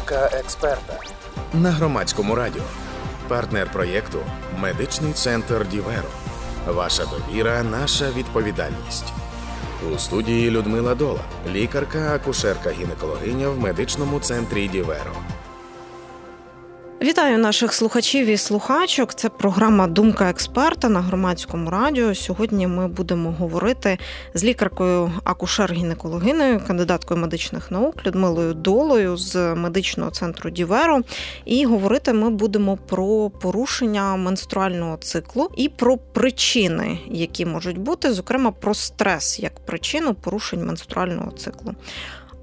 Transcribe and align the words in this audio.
Думка 0.00 0.30
експерта 0.32 0.98
на 1.52 1.70
громадському 1.70 2.34
радіо. 2.34 2.62
Партнер 3.28 3.72
проєкту 3.72 4.18
Медичний 4.58 5.12
центр 5.12 5.68
Діверо. 5.68 6.08
Ваша 6.66 7.02
довіра, 7.04 7.62
наша 7.62 8.10
відповідальність. 8.16 9.12
У 9.94 9.98
студії 9.98 10.50
Людмила 10.50 10.94
Дола, 10.94 11.20
лікарка, 11.48 12.14
акушерка, 12.14 12.70
гінекологиня 12.70 13.48
в 13.48 13.58
медичному 13.58 14.20
центрі 14.20 14.68
Діверо. 14.68 15.12
Вітаю 17.02 17.38
наших 17.38 17.72
слухачів 17.72 18.26
і 18.26 18.36
слухачок. 18.36 19.14
Це 19.14 19.28
програма 19.28 19.86
Думка 19.86 20.30
експерта 20.30 20.88
на 20.88 21.00
громадському 21.00 21.70
радіо. 21.70 22.14
Сьогодні 22.14 22.66
ми 22.66 22.88
будемо 22.88 23.32
говорити 23.32 23.98
з 24.34 24.44
лікаркою 24.44 25.12
акушер-гінекологиною, 25.24 26.66
кандидаткою 26.66 27.20
медичних 27.20 27.70
наук 27.70 28.06
Людмилою 28.06 28.54
Долою 28.54 29.16
з 29.16 29.54
медичного 29.54 30.10
центру 30.10 30.50
Діверо. 30.50 31.00
І 31.44 31.66
говорити 31.66 32.12
ми 32.12 32.30
будемо 32.30 32.76
про 32.76 33.30
порушення 33.30 34.16
менструального 34.16 34.96
циклу 34.96 35.50
і 35.56 35.68
про 35.68 35.96
причини, 35.96 36.98
які 37.10 37.46
можуть 37.46 37.78
бути, 37.78 38.12
зокрема 38.12 38.50
про 38.50 38.74
стрес 38.74 39.40
як 39.40 39.60
причину 39.66 40.14
порушень 40.14 40.66
менструального 40.66 41.30
циклу. 41.30 41.74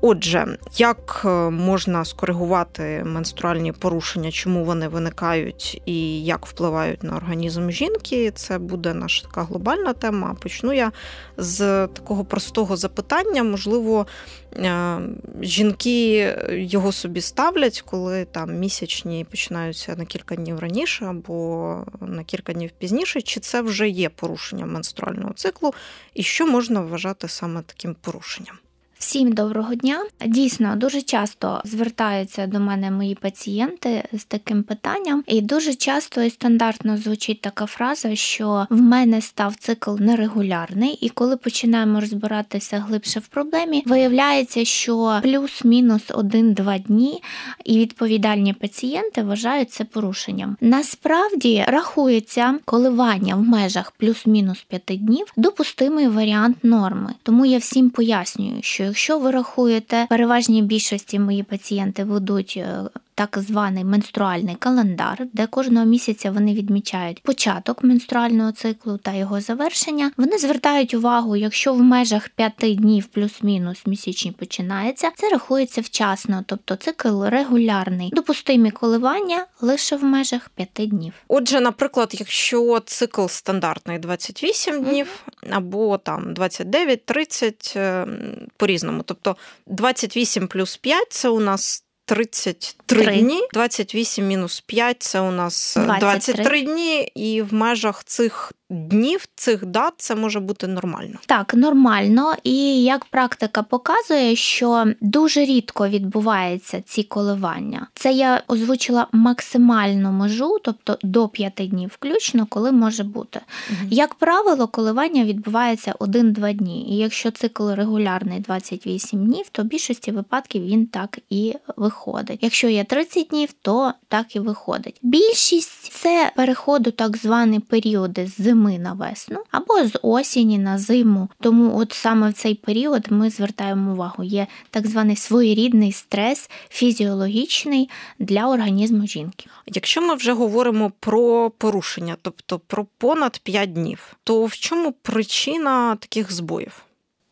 Отже, 0.01 0.57
як 0.77 1.21
е, 1.25 1.29
можна 1.49 2.05
скоригувати 2.05 3.03
менструальні 3.05 3.71
порушення, 3.71 4.31
чому 4.31 4.65
вони 4.65 4.87
виникають 4.87 5.81
і 5.85 6.23
як 6.23 6.45
впливають 6.45 7.03
на 7.03 7.15
організм 7.15 7.69
жінки, 7.69 8.31
це 8.31 8.57
буде 8.57 8.93
наша 8.93 9.23
така 9.23 9.43
глобальна 9.43 9.93
тема. 9.93 10.35
Почну 10.41 10.73
я 10.73 10.91
з 11.37 11.87
такого 11.87 12.25
простого 12.25 12.77
запитання. 12.77 13.43
Можливо, 13.43 14.07
е, 14.55 14.99
жінки 15.41 16.35
його 16.51 16.91
собі 16.91 17.21
ставлять, 17.21 17.81
коли 17.81 18.25
там 18.25 18.59
місячні 18.59 19.25
починаються 19.29 19.95
на 19.95 20.05
кілька 20.05 20.35
днів 20.35 20.59
раніше 20.59 21.05
або 21.05 21.75
на 22.01 22.23
кілька 22.23 22.53
днів 22.53 22.71
пізніше, 22.77 23.21
чи 23.21 23.39
це 23.39 23.61
вже 23.61 23.89
є 23.89 24.09
порушення 24.09 24.65
менструального 24.65 25.33
циклу, 25.33 25.73
і 26.13 26.23
що 26.23 26.47
можна 26.47 26.81
вважати 26.81 27.27
саме 27.27 27.61
таким 27.61 27.95
порушенням? 28.01 28.57
Всім 28.99 29.31
доброго 29.31 29.75
дня. 29.75 30.05
Дійсно, 30.25 30.75
дуже 30.75 31.01
часто 31.01 31.61
звертаються 31.65 32.47
до 32.47 32.59
мене 32.59 32.91
мої 32.91 33.15
пацієнти 33.15 34.03
з 34.13 34.23
таким 34.23 34.63
питанням, 34.63 35.23
і 35.27 35.41
дуже 35.41 35.73
часто 35.73 36.21
і 36.21 36.29
стандартно 36.29 36.97
звучить 36.97 37.41
така 37.41 37.65
фраза, 37.65 38.15
що 38.15 38.67
в 38.69 38.81
мене 38.81 39.21
став 39.21 39.55
цикл 39.55 39.95
нерегулярний, 39.99 40.93
і 40.93 41.09
коли 41.09 41.37
починаємо 41.37 41.99
розбиратися 41.99 42.79
глибше 42.79 43.19
в 43.19 43.27
проблемі, 43.27 43.83
виявляється, 43.85 44.65
що 44.65 45.19
плюс-мінус 45.23 46.03
один-два 46.13 46.77
дні, 46.77 47.23
і 47.65 47.79
відповідальні 47.79 48.53
пацієнти 48.53 49.23
вважають 49.23 49.71
це 49.71 49.83
порушенням. 49.83 50.57
Насправді 50.61 51.65
рахується 51.67 52.59
коливання 52.65 53.35
в 53.35 53.41
межах 53.41 53.91
плюс-мінус 53.91 54.65
п'яти 54.69 54.95
днів 54.97 55.25
допустимий 55.35 56.07
варіант 56.07 56.57
норми, 56.63 57.13
тому 57.23 57.45
я 57.45 57.57
всім 57.57 57.89
пояснюю, 57.89 58.59
що 58.61 58.86
якщо 58.87 59.19
ви 59.19 59.31
рахуєте, 59.31 60.05
переважній 60.09 60.61
більшості 60.61 61.19
мої 61.19 61.43
пацієнти 61.43 62.03
ведуть 62.03 62.53
е, 62.57 62.81
так 63.17 63.37
званий 63.37 63.83
менструальний 63.83 64.55
календар, 64.55 65.27
де 65.33 65.47
кожного 65.47 65.85
місяця 65.85 66.31
вони 66.31 66.53
відмічають 66.53 67.23
початок 67.23 67.83
менструального 67.83 68.51
циклу 68.51 68.97
та 68.97 69.13
його 69.13 69.41
завершення. 69.41 70.11
Вони 70.17 70.37
звертають 70.37 70.93
увагу, 70.93 71.35
якщо 71.35 71.73
в 71.73 71.81
межах 71.81 72.29
п'яти 72.29 72.75
днів 72.75 73.05
плюс-мінус 73.05 73.87
місячні 73.87 74.31
починається, 74.31 75.11
це 75.15 75.29
рахується 75.29 75.81
вчасно, 75.81 76.43
тобто 76.47 76.75
цикл 76.75 77.23
регулярний. 77.23 78.09
Допустимі 78.13 78.71
коливання 78.71 79.45
лише 79.61 79.95
в 79.95 80.03
межах 80.03 80.49
п'яти 80.49 80.85
днів. 80.85 81.13
Отже, 81.27 81.61
наприклад, 81.61 82.15
якщо 82.19 82.79
цикл 82.85 83.25
стандартний 83.25 83.99
28 83.99 84.83
днів 84.83 85.25
або 85.49 85.97
там 85.97 86.33
29-30 86.33 87.79
ем, 87.79 88.19
по-різному, 88.57 89.03
тобто 89.03 89.35
28 89.67 90.47
плюс 90.47 90.77
5– 90.77 91.07
це 91.09 91.29
у 91.29 91.39
нас 91.39 91.83
33 92.07 93.03
3. 93.03 93.21
дні, 93.21 93.41
28 93.53 94.27
мінус 94.27 94.61
5 94.61 94.97
це 94.99 95.19
у 95.19 95.31
нас 95.31 95.73
23. 95.75 95.99
23 95.99 96.61
дні, 96.61 97.11
і 97.15 97.41
в 97.41 97.53
межах 97.53 98.03
цих 98.03 98.51
днів 98.69 99.25
цих 99.35 99.65
дат 99.65 99.93
це 99.97 100.15
може 100.15 100.39
бути 100.39 100.67
нормально. 100.67 101.19
Так, 101.25 101.53
нормально. 101.53 102.33
І 102.43 102.83
як 102.83 103.05
практика 103.05 103.63
показує, 103.63 104.35
що 104.35 104.85
дуже 105.01 105.45
рідко 105.45 105.87
відбуваються 105.87 106.81
ці 106.81 107.03
коливання. 107.03 107.87
Це 107.93 108.11
я 108.11 108.43
озвучила 108.47 109.07
максимальну 109.11 110.11
межу, 110.11 110.57
тобто 110.63 110.97
до 111.03 111.27
5 111.27 111.53
днів, 111.69 111.91
включно, 111.93 112.45
коли 112.49 112.71
може 112.71 113.03
бути. 113.03 113.39
Угу. 113.69 113.79
Як 113.89 114.15
правило, 114.15 114.67
коливання 114.67 115.23
відбувається 115.23 115.93
1-2 115.99 116.53
дні. 116.53 116.89
І 116.89 116.97
якщо 116.97 117.31
цикл 117.31 117.69
регулярний 117.71 118.39
28 118.39 119.25
днів, 119.25 119.45
то 119.51 119.61
в 119.61 119.65
більшості 119.65 120.11
випадків 120.11 120.65
він 120.65 120.87
так 120.87 121.19
і 121.29 121.53
виходить. 121.77 122.39
Якщо 122.41 122.67
є 122.67 122.83
30 122.83 123.27
днів, 123.27 123.49
то 123.61 123.93
так 124.07 124.35
і 124.35 124.39
виходить. 124.39 124.99
Більшість 125.01 125.91
це 125.91 126.31
переходу 126.35 126.91
так 126.91 127.17
звані 127.17 127.59
періоди 127.59 128.27
з 128.27 128.56
зими 128.57 128.79
на 128.79 128.93
весну 128.93 129.43
або 129.51 129.87
з 129.87 129.99
осені 130.01 130.57
на 130.57 130.77
зиму. 130.77 131.29
Тому, 131.39 131.77
от 131.77 131.93
саме 131.93 132.29
в 132.29 132.33
цей 132.33 132.55
період 132.55 133.05
ми 133.09 133.29
звертаємо 133.29 133.91
увагу. 133.91 134.23
Є 134.23 134.47
так 134.69 134.87
званий 134.87 135.15
своєрідний 135.15 135.91
стрес 135.91 136.49
фізіологічний 136.69 137.89
для 138.19 138.47
організму 138.47 139.07
жінки. 139.07 139.49
Якщо 139.67 140.01
ми 140.01 140.15
вже 140.15 140.33
говоримо 140.33 140.91
про 140.99 141.49
порушення, 141.49 142.17
тобто 142.21 142.59
про 142.59 142.85
понад 142.97 143.39
5 143.43 143.73
днів, 143.73 144.15
то 144.23 144.45
в 144.45 144.53
чому 144.53 144.91
причина 145.01 145.95
таких 145.95 146.31
збоїв? 146.31 146.83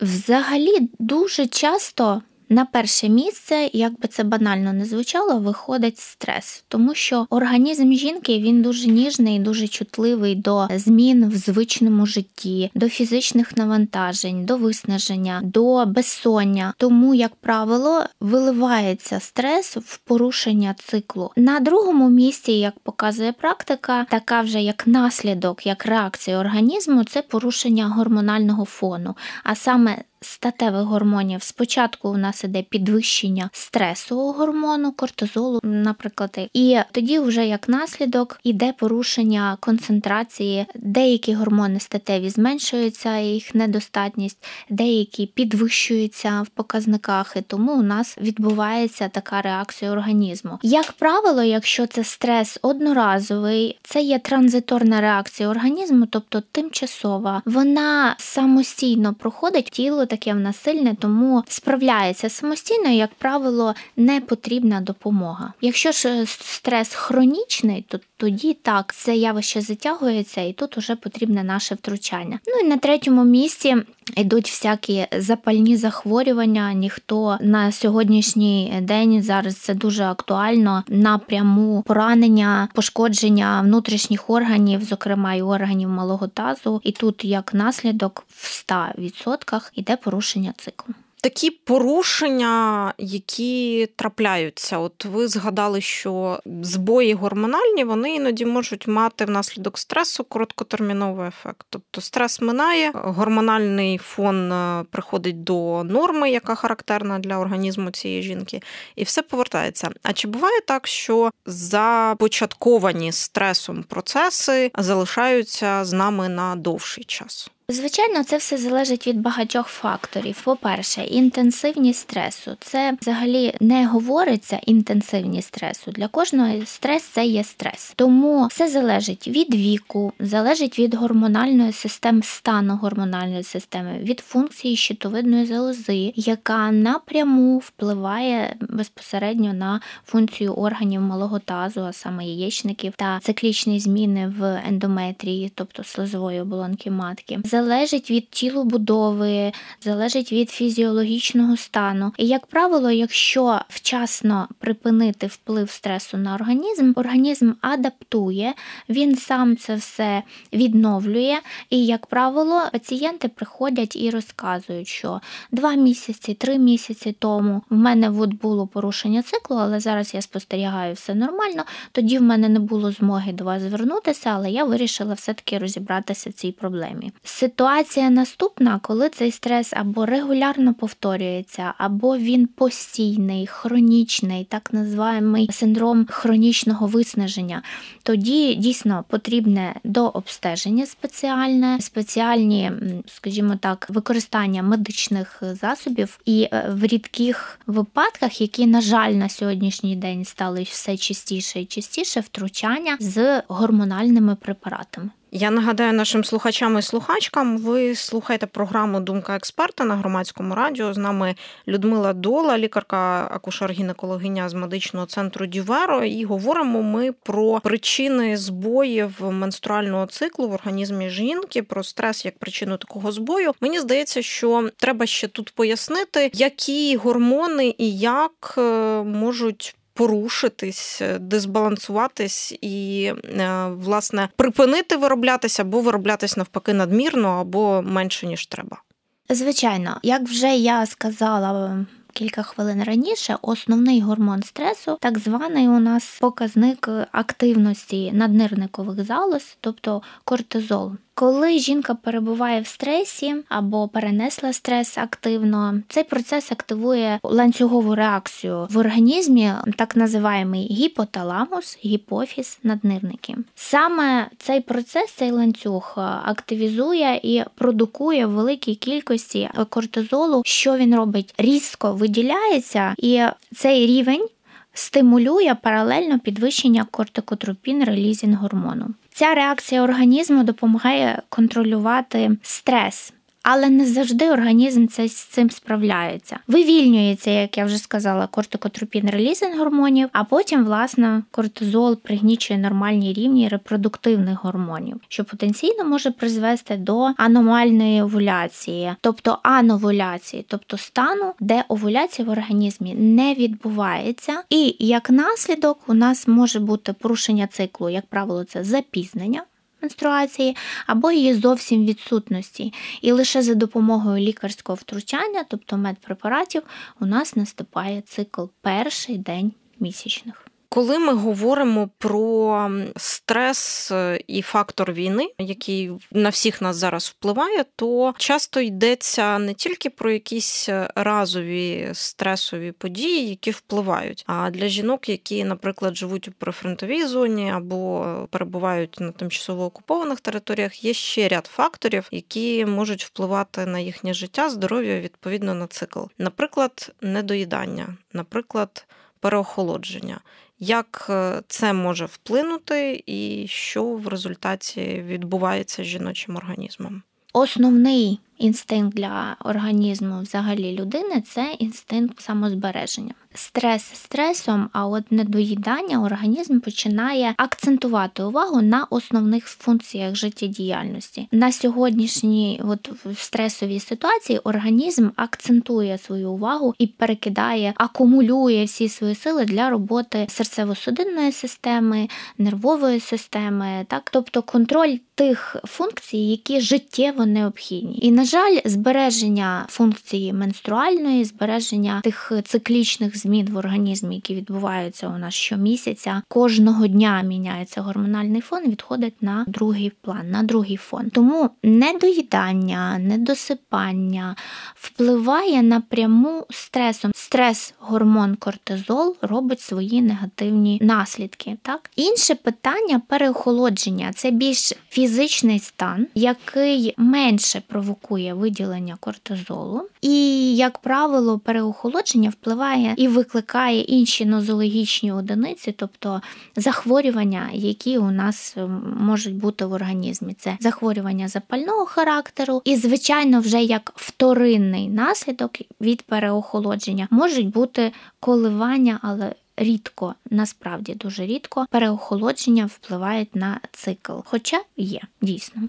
Взагалі 0.01 0.89
дуже 0.99 1.47
часто 1.47 2.21
на 2.49 2.65
перше 2.65 3.09
місце, 3.09 3.69
як 3.73 3.99
би 3.99 4.07
це 4.07 4.23
банально 4.23 4.73
не 4.73 4.85
звучало, 4.85 5.39
виходить 5.39 5.99
стрес, 5.99 6.63
тому 6.67 6.95
що 6.95 7.27
організм 7.29 7.93
жінки 7.93 8.39
він 8.39 8.61
дуже 8.61 8.87
ніжний, 8.87 9.39
дуже 9.39 9.67
чутливий 9.67 10.35
до 10.35 10.67
змін 10.75 11.29
в 11.29 11.35
звичному 11.35 12.05
житті, 12.05 12.71
до 12.75 12.89
фізичних 12.89 13.57
навантажень, 13.57 14.45
до 14.45 14.57
виснаження, 14.57 15.41
до 15.43 15.85
безсоння. 15.85 16.73
Тому, 16.77 17.13
як 17.13 17.35
правило, 17.35 18.03
виливається 18.19 19.19
стрес 19.19 19.77
в 19.77 19.97
порушення 19.97 20.75
циклу. 20.77 21.31
На 21.35 21.59
другому 21.59 22.09
місці, 22.09 22.51
як 22.51 22.79
показує 22.79 23.31
практика, 23.31 24.05
така 24.09 24.41
вже 24.41 24.61
як 24.61 24.87
наслідок, 24.87 25.65
як 25.65 25.85
реакція 25.85 26.39
організму, 26.39 27.03
це 27.03 27.21
порушення 27.21 27.87
гормонального 27.87 28.65
фону, 28.65 29.15
а 29.43 29.55
саме 29.55 29.97
статевих 30.25 30.81
гормонів. 30.81 31.43
Спочатку 31.43 32.09
у 32.09 32.17
нас 32.17 32.43
іде 32.43 32.61
підвищення 32.61 33.49
стресового 33.53 34.31
гормону, 34.31 34.91
кортизолу, 34.91 35.59
наприклад, 35.63 36.49
і 36.53 36.77
тоді, 36.91 37.19
вже 37.19 37.47
як 37.47 37.69
наслідок, 37.69 38.39
іде 38.43 38.73
порушення 38.73 39.57
концентрації. 39.59 40.65
Деякі 40.75 41.33
гормони 41.33 41.79
статеві 41.79 42.29
зменшуються, 42.29 43.17
їх 43.17 43.55
недостатність, 43.55 44.45
деякі 44.69 45.25
підвищуються 45.25 46.41
в 46.41 46.47
показниках, 46.47 47.33
і 47.37 47.41
тому 47.41 47.73
у 47.73 47.81
нас 47.81 48.17
відбувається 48.17 49.09
така 49.09 49.41
реакція 49.41 49.91
організму. 49.91 50.59
Як 50.61 50.91
правило, 50.91 51.43
якщо 51.43 51.87
це 51.87 52.03
стрес 52.03 52.59
одноразовий, 52.61 53.79
це 53.83 54.01
є 54.01 54.19
транзиторна 54.19 55.01
реакція 55.01 55.49
організму, 55.49 56.05
тобто 56.05 56.41
тимчасова, 56.51 57.41
вона 57.45 58.15
самостійно 58.17 59.13
проходить 59.13 59.65
тіло 59.65 60.05
таке 60.15 60.33
в 60.33 60.39
нас 60.39 60.57
сильне, 60.63 60.95
тому 60.99 61.43
справляється 61.47 62.29
самостійно, 62.29 62.89
як 62.89 63.13
правило, 63.13 63.75
не 63.97 64.21
потрібна 64.21 64.81
допомога. 64.81 65.53
Якщо 65.61 65.91
ж 65.91 66.09
е, 66.09 66.25
стрес 66.27 66.93
хронічний, 66.93 67.85
то 67.87 67.99
тоді 68.17 68.53
так 68.53 68.93
це 68.95 69.15
явище 69.15 69.61
затягується, 69.61 70.41
і 70.41 70.53
тут 70.53 70.77
вже 70.77 70.95
потрібне 70.95 71.43
наше 71.43 71.75
втручання. 71.75 72.39
Ну 72.47 72.53
і 72.67 72.69
на 72.69 72.77
третьому 72.77 73.23
місці 73.23 73.75
йдуть 74.17 74.49
всякі 74.49 75.07
запальні 75.17 75.77
захворювання. 75.77 76.73
Ніхто 76.73 77.37
на 77.41 77.71
сьогоднішній 77.71 78.79
день 78.81 79.23
зараз 79.23 79.55
це 79.55 79.73
дуже 79.73 80.03
актуально 80.03 80.83
напряму 80.87 81.83
поранення, 81.87 82.67
пошкодження 82.73 83.61
внутрішніх 83.61 84.29
органів, 84.29 84.83
зокрема 84.83 85.33
і 85.33 85.41
органів 85.41 85.89
малого 85.89 86.27
тазу. 86.27 86.81
І 86.83 86.91
тут 86.91 87.25
як 87.25 87.53
наслідок 87.53 88.25
в 88.29 88.65
100% 88.69 89.61
йде 89.75 89.95
порушення 90.05 90.53
циклу. 90.57 90.93
такі 91.21 91.49
порушення, 91.51 92.93
які 92.97 93.89
трапляються. 93.95 94.77
От 94.77 95.05
ви 95.05 95.27
згадали, 95.27 95.81
що 95.81 96.39
збої 96.61 97.13
гормональні 97.13 97.83
вони 97.83 98.15
іноді 98.15 98.45
можуть 98.45 98.87
мати 98.87 99.25
внаслідок 99.25 99.77
стресу 99.77 100.23
короткотерміновий 100.23 101.27
ефект. 101.27 101.67
Тобто 101.69 102.01
стрес 102.01 102.41
минає, 102.41 102.91
гормональний 102.93 103.97
фон 103.97 104.51
е, 104.51 104.85
приходить 104.91 105.43
до 105.43 105.83
норми, 105.83 106.31
яка 106.31 106.55
характерна 106.55 107.19
для 107.19 107.37
організму 107.37 107.91
цієї 107.91 108.23
жінки, 108.23 108.61
і 108.95 109.03
все 109.03 109.21
повертається. 109.21 109.89
А 110.03 110.13
чи 110.13 110.27
буває 110.27 110.59
так, 110.67 110.87
що 110.87 111.31
започатковані 111.45 113.11
стресом 113.11 113.83
процеси 113.83 114.71
залишаються 114.77 115.85
з 115.85 115.93
нами 115.93 116.29
на 116.29 116.55
довший 116.55 117.03
час? 117.03 117.51
Звичайно, 117.69 118.23
це 118.23 118.37
все 118.37 118.57
залежить 118.57 119.07
від 119.07 119.21
багатьох 119.21 119.67
факторів. 119.67 120.41
По-перше, 120.43 121.03
інтенсивність 121.03 121.99
стресу. 121.99 122.51
Це 122.59 122.97
взагалі 123.01 123.53
не 123.59 123.87
говориться 123.87 124.59
інтенсивність 124.65 125.47
стресу. 125.47 125.91
Для 125.91 126.07
кожного 126.07 126.65
стрес 126.65 127.03
це 127.03 127.25
є 127.25 127.43
стрес. 127.43 127.93
Тому 127.95 128.47
все 128.47 128.67
залежить 128.67 129.27
від 129.27 129.55
віку, 129.55 130.13
залежить 130.19 130.79
від 130.79 130.93
гормональної 130.93 131.71
системи, 131.71 132.21
стану 132.21 132.75
гормональної 132.75 133.43
системи, 133.43 133.99
від 133.99 134.19
функції 134.19 134.75
щитовидної 134.75 135.45
залози, 135.45 136.13
яка 136.15 136.71
напряму 136.71 137.57
впливає 137.57 138.55
безпосередньо 138.59 139.53
на 139.53 139.81
функцію 140.05 140.53
органів 140.53 141.01
малого 141.01 141.39
тазу, 141.39 141.81
а 141.81 141.93
саме 141.93 142.25
яєчників 142.25 142.93
та 142.97 143.19
циклічні 143.19 143.79
зміни 143.79 144.33
в 144.39 144.61
ендометрії, 144.67 145.51
тобто 145.55 145.83
слизової 145.83 146.41
оболонки 146.41 146.91
матки 146.91 147.39
залежить 147.55 148.11
від 148.11 148.29
тілобудови, 148.29 149.51
залежить 149.81 150.31
від 150.31 150.49
фізіологічного 150.49 151.57
стану. 151.57 152.13
І, 152.17 152.27
як 152.27 152.45
правило, 152.45 152.91
якщо 152.91 153.59
вчасно 153.69 154.47
припинити 154.59 155.27
вплив 155.27 155.69
стресу 155.69 156.17
на 156.17 156.35
організм, 156.35 156.93
організм 156.95 157.51
адаптує, 157.61 158.53
він 158.89 159.15
сам 159.15 159.57
це 159.57 159.75
все 159.75 160.23
відновлює. 160.53 161.37
І, 161.69 161.85
як 161.85 162.05
правило, 162.05 162.61
пацієнти 162.71 163.27
приходять 163.27 163.95
і 163.95 164.09
розказують, 164.09 164.87
що 164.87 165.21
два 165.51 165.73
місяці, 165.73 166.33
три 166.33 166.59
місяці 166.59 167.15
тому 167.19 167.61
в 167.69 167.75
мене 167.75 168.09
от 168.09 168.33
було 168.33 168.67
порушення 168.67 169.23
циклу, 169.23 169.57
але 169.57 169.79
зараз 169.79 170.13
я 170.13 170.21
спостерігаю 170.21 170.93
все 170.93 171.15
нормально. 171.15 171.63
Тоді 171.91 172.17
в 172.17 172.21
мене 172.21 172.49
не 172.49 172.59
було 172.59 172.91
змоги 172.91 173.33
до 173.33 173.43
вас 173.43 173.61
звернутися, 173.61 174.29
але 174.29 174.51
я 174.51 174.63
вирішила 174.63 175.13
все-таки 175.13 175.57
розібратися 175.57 176.29
в 176.29 176.33
цій 176.33 176.51
проблемі. 176.51 177.11
Ситуація 177.45 178.09
наступна, 178.09 178.79
коли 178.83 179.09
цей 179.09 179.31
стрес 179.31 179.73
або 179.73 180.05
регулярно 180.05 180.73
повторюється, 180.73 181.73
або 181.77 182.17
він 182.17 182.47
постійний, 182.47 183.47
хронічний, 183.47 184.43
так 184.43 184.73
називаємий 184.73 185.49
синдром 185.51 186.05
хронічного 186.09 186.87
виснаження. 186.87 187.61
Тоді 188.03 188.55
дійсно 188.55 189.05
потрібне 189.09 189.75
дообстеження 189.83 190.85
спеціальне, 190.85 191.81
спеціальні, 191.81 192.71
скажімо 193.07 193.55
так, 193.61 193.87
використання 193.89 194.63
медичних 194.63 195.43
засобів 195.61 196.19
і 196.25 196.47
е, 196.51 196.69
в 196.69 196.85
рідких 196.85 197.59
випадках, 197.67 198.41
які, 198.41 198.65
на 198.65 198.81
жаль, 198.81 199.11
на 199.11 199.29
сьогоднішній 199.29 199.95
день 199.95 200.25
стали 200.25 200.63
все 200.63 200.97
частіше 200.97 201.61
і 201.61 201.65
частіше, 201.65 202.19
втручання 202.19 202.97
з 202.99 203.41
гормональними 203.47 204.35
препаратами. 204.35 205.09
Я 205.31 205.51
нагадаю 205.51 205.93
нашим 205.93 206.23
слухачам 206.23 206.77
і 206.77 206.81
слухачкам. 206.81 207.57
Ви 207.57 207.95
слухаєте 207.95 208.45
програму 208.45 208.99
Думка 208.99 209.35
експерта 209.35 209.83
на 209.83 209.95
громадському 209.95 210.55
радіо. 210.55 210.93
З 210.93 210.97
нами 210.97 211.35
Людмила 211.67 212.13
Дола, 212.13 212.57
лікарка 212.57 213.27
акушер-гінекологиня 213.27 214.49
з 214.49 214.53
медичного 214.53 215.05
центру 215.05 215.45
Діверо. 215.45 216.03
І 216.03 216.25
говоримо 216.25 216.81
ми 216.81 217.11
про 217.11 217.59
причини 217.59 218.37
збоїв 218.37 219.21
менструального 219.31 220.05
циклу 220.05 220.47
в 220.47 220.53
організмі 220.53 221.09
жінки, 221.09 221.63
про 221.63 221.83
стрес 221.83 222.25
як 222.25 222.39
причину 222.39 222.77
такого 222.77 223.11
збою. 223.11 223.53
Мені 223.61 223.79
здається, 223.79 224.21
що 224.21 224.69
треба 224.77 225.05
ще 225.05 225.27
тут 225.27 225.51
пояснити, 225.55 226.31
які 226.33 226.95
гормони 226.95 227.75
і 227.77 227.97
як 227.97 228.55
е, 228.57 228.61
можуть 229.03 229.75
порушитись, 229.95 231.01
е, 231.01 231.19
дисбалансуватись 231.19 232.57
і, 232.61 233.11
е, 233.25 233.67
власне, 233.67 234.29
припинити 234.35 234.97
вироблятися 234.97 235.61
або 235.61 235.81
вироблятись 235.81 236.37
навпаки 236.37 236.73
надмірно, 236.73 237.29
або 237.29 237.81
менше 237.81 238.27
ніж 238.27 238.45
треба. 238.45 238.81
Звичайно, 239.29 239.99
як 240.03 240.21
вже 240.21 240.55
я 240.55 240.85
сказала. 240.85 241.85
Кілька 242.13 242.43
хвилин 242.43 242.83
раніше 242.83 243.37
основний 243.41 244.01
гормон 244.01 244.43
стресу, 244.43 244.97
так 245.01 245.19
званий 245.19 245.67
у 245.67 245.79
нас 245.79 246.17
показник 246.21 246.89
активності 247.11 248.11
наднирникових 248.11 249.05
залоз, 249.05 249.57
тобто 249.61 250.01
кортизол. 250.25 250.91
Коли 251.17 251.59
жінка 251.59 251.95
перебуває 251.95 252.61
в 252.61 252.67
стресі 252.67 253.35
або 253.49 253.87
перенесла 253.87 254.53
стрес 254.53 254.97
активно, 254.97 255.81
цей 255.89 256.03
процес 256.03 256.51
активує 256.51 257.19
ланцюгову 257.23 257.95
реакцію 257.95 258.67
в 258.69 258.77
організмі, 258.77 259.51
так 259.77 259.95
називаємий 259.95 260.67
гіпоталамус, 260.71 261.77
гіпофіз, 261.85 262.59
наднирники. 262.63 263.35
Саме 263.55 264.27
цей 264.37 264.61
процес, 264.61 265.11
цей 265.11 265.31
ланцюг 265.31 265.93
активізує 266.23 267.19
і 267.23 267.43
продукує 267.55 268.25
в 268.25 268.31
великій 268.31 268.75
кількості 268.75 269.49
кортизолу, 269.69 270.41
що 270.45 270.77
він 270.77 270.95
робить 270.95 271.33
різко 271.37 271.93
виділяється, 271.93 272.95
і 272.97 273.21
цей 273.55 273.87
рівень 273.87 274.27
стимулює 274.73 275.55
паралельно 275.63 276.19
підвищення 276.19 276.85
кортикотропін 276.91 277.83
релізінг 277.83 278.37
гормону. 278.37 278.87
Ця 279.17 279.33
реакція 279.33 279.83
організму 279.83 280.43
допомагає 280.43 281.21
контролювати 281.29 282.37
стрес 282.41 283.13
але 283.47 283.69
не 283.69 283.85
завжди 283.85 284.31
організм 284.31 284.87
це 284.87 285.07
з 285.07 285.15
цим 285.15 285.49
справляється. 285.49 286.39
Вивільнюється, 286.47 287.31
як 287.31 287.57
я 287.57 287.65
вже 287.65 287.77
сказала, 287.77 288.27
кортикотропін 288.27 289.09
релізинг 289.09 289.57
гормонів, 289.57 290.09
а 290.11 290.23
потім, 290.23 290.65
власне, 290.65 291.23
кортизол 291.31 291.95
пригнічує 291.95 292.59
нормальні 292.59 293.13
рівні 293.13 293.47
репродуктивних 293.47 294.43
гормонів, 294.43 294.99
що 295.07 295.23
потенційно 295.23 295.85
може 295.85 296.11
призвести 296.11 296.77
до 296.77 297.09
аномальної 297.17 298.01
овуляції, 298.01 298.93
тобто 299.01 299.39
ановуляції, 299.43 300.45
тобто 300.47 300.77
стану, 300.77 301.33
де 301.39 301.63
овуляція 301.67 302.27
в 302.27 302.31
організмі 302.31 302.93
не 302.93 303.33
відбувається, 303.33 304.43
і 304.49 304.75
як 304.79 305.09
наслідок 305.09 305.79
у 305.87 305.93
нас 305.93 306.27
може 306.27 306.59
бути 306.59 306.93
порушення 306.93 307.47
циклу, 307.47 307.89
як 307.89 308.05
правило, 308.05 308.43
це 308.43 308.63
запізнення 308.63 309.41
менструації 309.85 310.55
або 310.87 311.11
її 311.11 311.33
зовсім 311.33 311.85
відсутності. 311.85 312.73
І 313.01 313.11
лише 313.11 313.41
за 313.41 313.55
допомогою 313.55 314.17
лікарського 314.17 314.75
втручання, 314.75 315.45
тобто 315.49 315.77
медпрепаратів, 315.77 316.63
у 316.99 317.05
нас 317.05 317.35
наступає 317.35 318.01
цикл 318.01 318.43
перший 318.61 319.17
день 319.17 319.51
місячних. 319.79 320.44
Коли 320.75 320.99
ми 320.99 321.13
говоримо 321.13 321.89
про 321.97 322.71
стрес 322.97 323.91
е, 323.91 324.19
і 324.27 324.41
фактор 324.41 324.93
війни, 324.93 325.29
який 325.37 325.91
на 326.11 326.29
всіх 326.29 326.61
нас 326.61 326.75
зараз 326.75 327.15
впливає, 327.17 327.65
то 327.75 328.13
часто 328.17 328.59
йдеться 328.59 329.39
не 329.39 329.53
тільки 329.53 329.89
про 329.89 330.11
якісь 330.11 330.69
е, 330.69 330.89
разові 330.95 331.89
стресові 331.93 332.71
події, 332.71 333.29
які 333.29 333.51
впливають, 333.51 334.23
а 334.27 334.49
для 334.49 334.67
жінок, 334.67 335.09
які, 335.09 335.43
наприклад, 335.43 335.97
живуть 335.97 336.27
у 336.27 336.31
прифронтовій 336.31 337.05
зоні 337.05 337.51
або 337.51 338.05
перебувають 338.31 338.99
на 338.99 339.11
тимчасово 339.11 339.65
окупованих 339.65 340.21
територіях, 340.21 340.83
є 340.83 340.93
ще 340.93 341.27
ряд 341.27 341.45
факторів, 341.45 342.07
які 342.11 342.65
можуть 342.65 343.05
впливати 343.05 343.65
на 343.65 343.79
їхнє 343.79 344.13
життя, 344.13 344.49
здоров'я 344.49 344.99
відповідно 344.99 345.53
на 345.53 345.67
цикл, 345.67 345.99
наприклад, 346.17 346.91
недоїдання, 347.01 347.97
наприклад, 348.13 348.87
переохолодження 349.19 350.19
як 350.59 351.07
е, 351.09 351.41
це 351.47 351.73
може 351.73 352.05
вплинути, 352.05 353.03
і 353.05 353.45
що 353.49 353.83
в 353.83 354.07
результаті 354.07 355.03
відбувається 355.07 355.83
з 355.83 355.87
жіночим 355.87 356.35
організмом? 356.35 357.03
Основний 357.33 358.19
інстинкт 358.37 358.97
для 358.97 359.35
організму 359.45 360.21
взагалі 360.21 360.77
людини 360.79 361.23
це 361.27 361.55
інстинкт 361.59 362.21
самозбереження. 362.21 363.13
Стрес 363.33 363.83
стресом, 363.93 364.69
а 364.73 364.87
от 364.87 365.11
недоїдання 365.11 366.03
організм 366.03 366.59
починає 366.59 367.33
акцентувати 367.37 368.23
увагу 368.23 368.61
на 368.61 368.87
основних 368.89 369.47
функціях 369.47 370.15
життєдіяльності. 370.15 371.27
На 371.31 371.51
сьогоднішній 371.51 372.61
от 372.67 372.89
в 373.05 373.17
стресовій 373.17 373.79
ситуації 373.79 374.39
організм 374.39 375.09
акцентує 375.15 375.97
свою 375.97 376.31
увагу 376.31 376.73
і 376.79 376.87
перекидає, 376.87 377.73
акумулює 377.77 378.63
всі 378.63 378.89
свої 378.89 379.15
сили 379.15 379.45
для 379.45 379.69
роботи 379.69 380.17
серцево-судинної 380.17 381.31
системи, 381.31 382.09
нервової 382.37 382.99
системи, 382.99 383.85
так 383.89 384.09
тобто 384.09 384.41
контроль 384.41 384.97
тих 385.15 385.55
функцій, 385.63 386.17
які 386.17 386.61
життєво 386.61 387.25
необхідні. 387.25 387.99
І, 388.01 388.11
на 388.11 388.25
жаль, 388.25 388.57
збереження 388.65 389.65
функції 389.69 390.33
менструальної, 390.33 391.25
збереження 391.25 392.01
тих 392.03 392.31
циклічних 392.45 393.17
змін 393.17 393.49
в 393.51 393.57
організмі, 393.57 394.15
які 394.15 394.35
відбуваються 394.35 395.07
у 395.07 395.17
нас 395.17 395.33
щомісяця, 395.33 396.21
кожного 396.27 396.87
дня 396.87 397.21
міняється 397.21 397.81
гормональний 397.81 398.41
фон, 398.41 398.63
відходить 398.63 399.21
на 399.21 399.45
другий 399.47 399.91
план, 400.01 400.31
на 400.31 400.43
другий 400.43 400.77
фон. 400.77 401.09
Тому 401.09 401.49
недоїдання, 401.63 402.97
недосипання 402.99 404.35
впливає 404.75 405.63
напряму 405.63 406.45
стресом. 406.49 407.11
Стрес, 407.15 407.73
гормон 407.79 408.35
кортизол 408.35 409.15
робить 409.21 409.61
свої 409.61 410.01
негативні 410.01 410.79
наслідки. 410.81 411.57
Так, 411.61 411.89
інше 411.95 412.35
питання 412.35 413.01
переохолодження 413.07 414.11
це 414.15 414.31
більш 414.31 414.73
фізичний 415.05 415.59
стан, 415.59 416.07
який 416.15 416.93
менше 416.97 417.61
провокує 417.67 418.33
виділення 418.33 418.97
кортизолу, 418.99 419.81
і, 420.01 420.55
як 420.55 420.77
правило, 420.77 421.39
переохолодження 421.39 422.29
впливає 422.29 422.93
і 422.97 423.07
викликає 423.07 423.81
інші 423.81 424.25
нозологічні 424.25 425.11
одиниці, 425.11 425.71
тобто 425.71 426.21
захворювання, 426.55 427.49
які 427.53 427.97
у 427.97 428.11
нас 428.11 428.53
ем, 428.57 428.97
можуть 428.99 429.35
бути 429.35 429.65
в 429.65 429.71
організмі. 429.71 430.33
Це 430.39 430.57
захворювання 430.59 431.27
запального 431.27 431.85
характеру, 431.85 432.61
і, 432.65 432.75
звичайно, 432.75 433.39
вже 433.39 433.63
як 433.63 433.93
вторинний 433.95 434.87
наслідок 434.89 435.51
від 435.81 436.01
переохолодження 436.01 437.07
можуть 437.11 437.49
бути 437.49 437.91
коливання, 438.19 438.99
але 439.01 439.35
рідко, 439.57 440.15
насправді 440.29 440.93
дуже 440.93 441.25
рідко, 441.25 441.65
переохолодження 441.69 442.65
впливають 442.65 443.35
на 443.35 443.59
цикл. 443.71 444.13
Хоча 444.25 444.61
є 444.77 445.01
дійсно. 445.21 445.61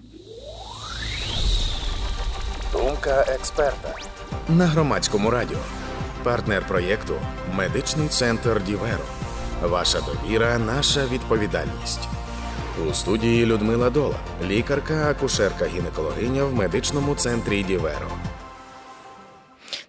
Думка 2.71 3.25
експерта 3.27 3.95
на 4.49 4.65
громадському 4.65 5.29
радіо. 5.29 5.57
Партнер 6.23 6.67
проєкту 6.67 7.13
Медичний 7.55 8.07
центр 8.07 8.63
Діверо. 8.63 9.05
Ваша 9.63 9.99
довіра, 10.01 10.57
наша 10.57 11.05
відповідальність. 11.05 12.07
У 12.89 12.93
студії 12.93 13.45
Людмила 13.45 13.89
Дола, 13.89 14.15
лікарка, 14.47 15.09
акушерка 15.09 15.65
гінекологиня 15.65 16.43
в 16.43 16.53
медичному 16.53 17.15
центрі 17.15 17.63
Діверо. 17.63 18.07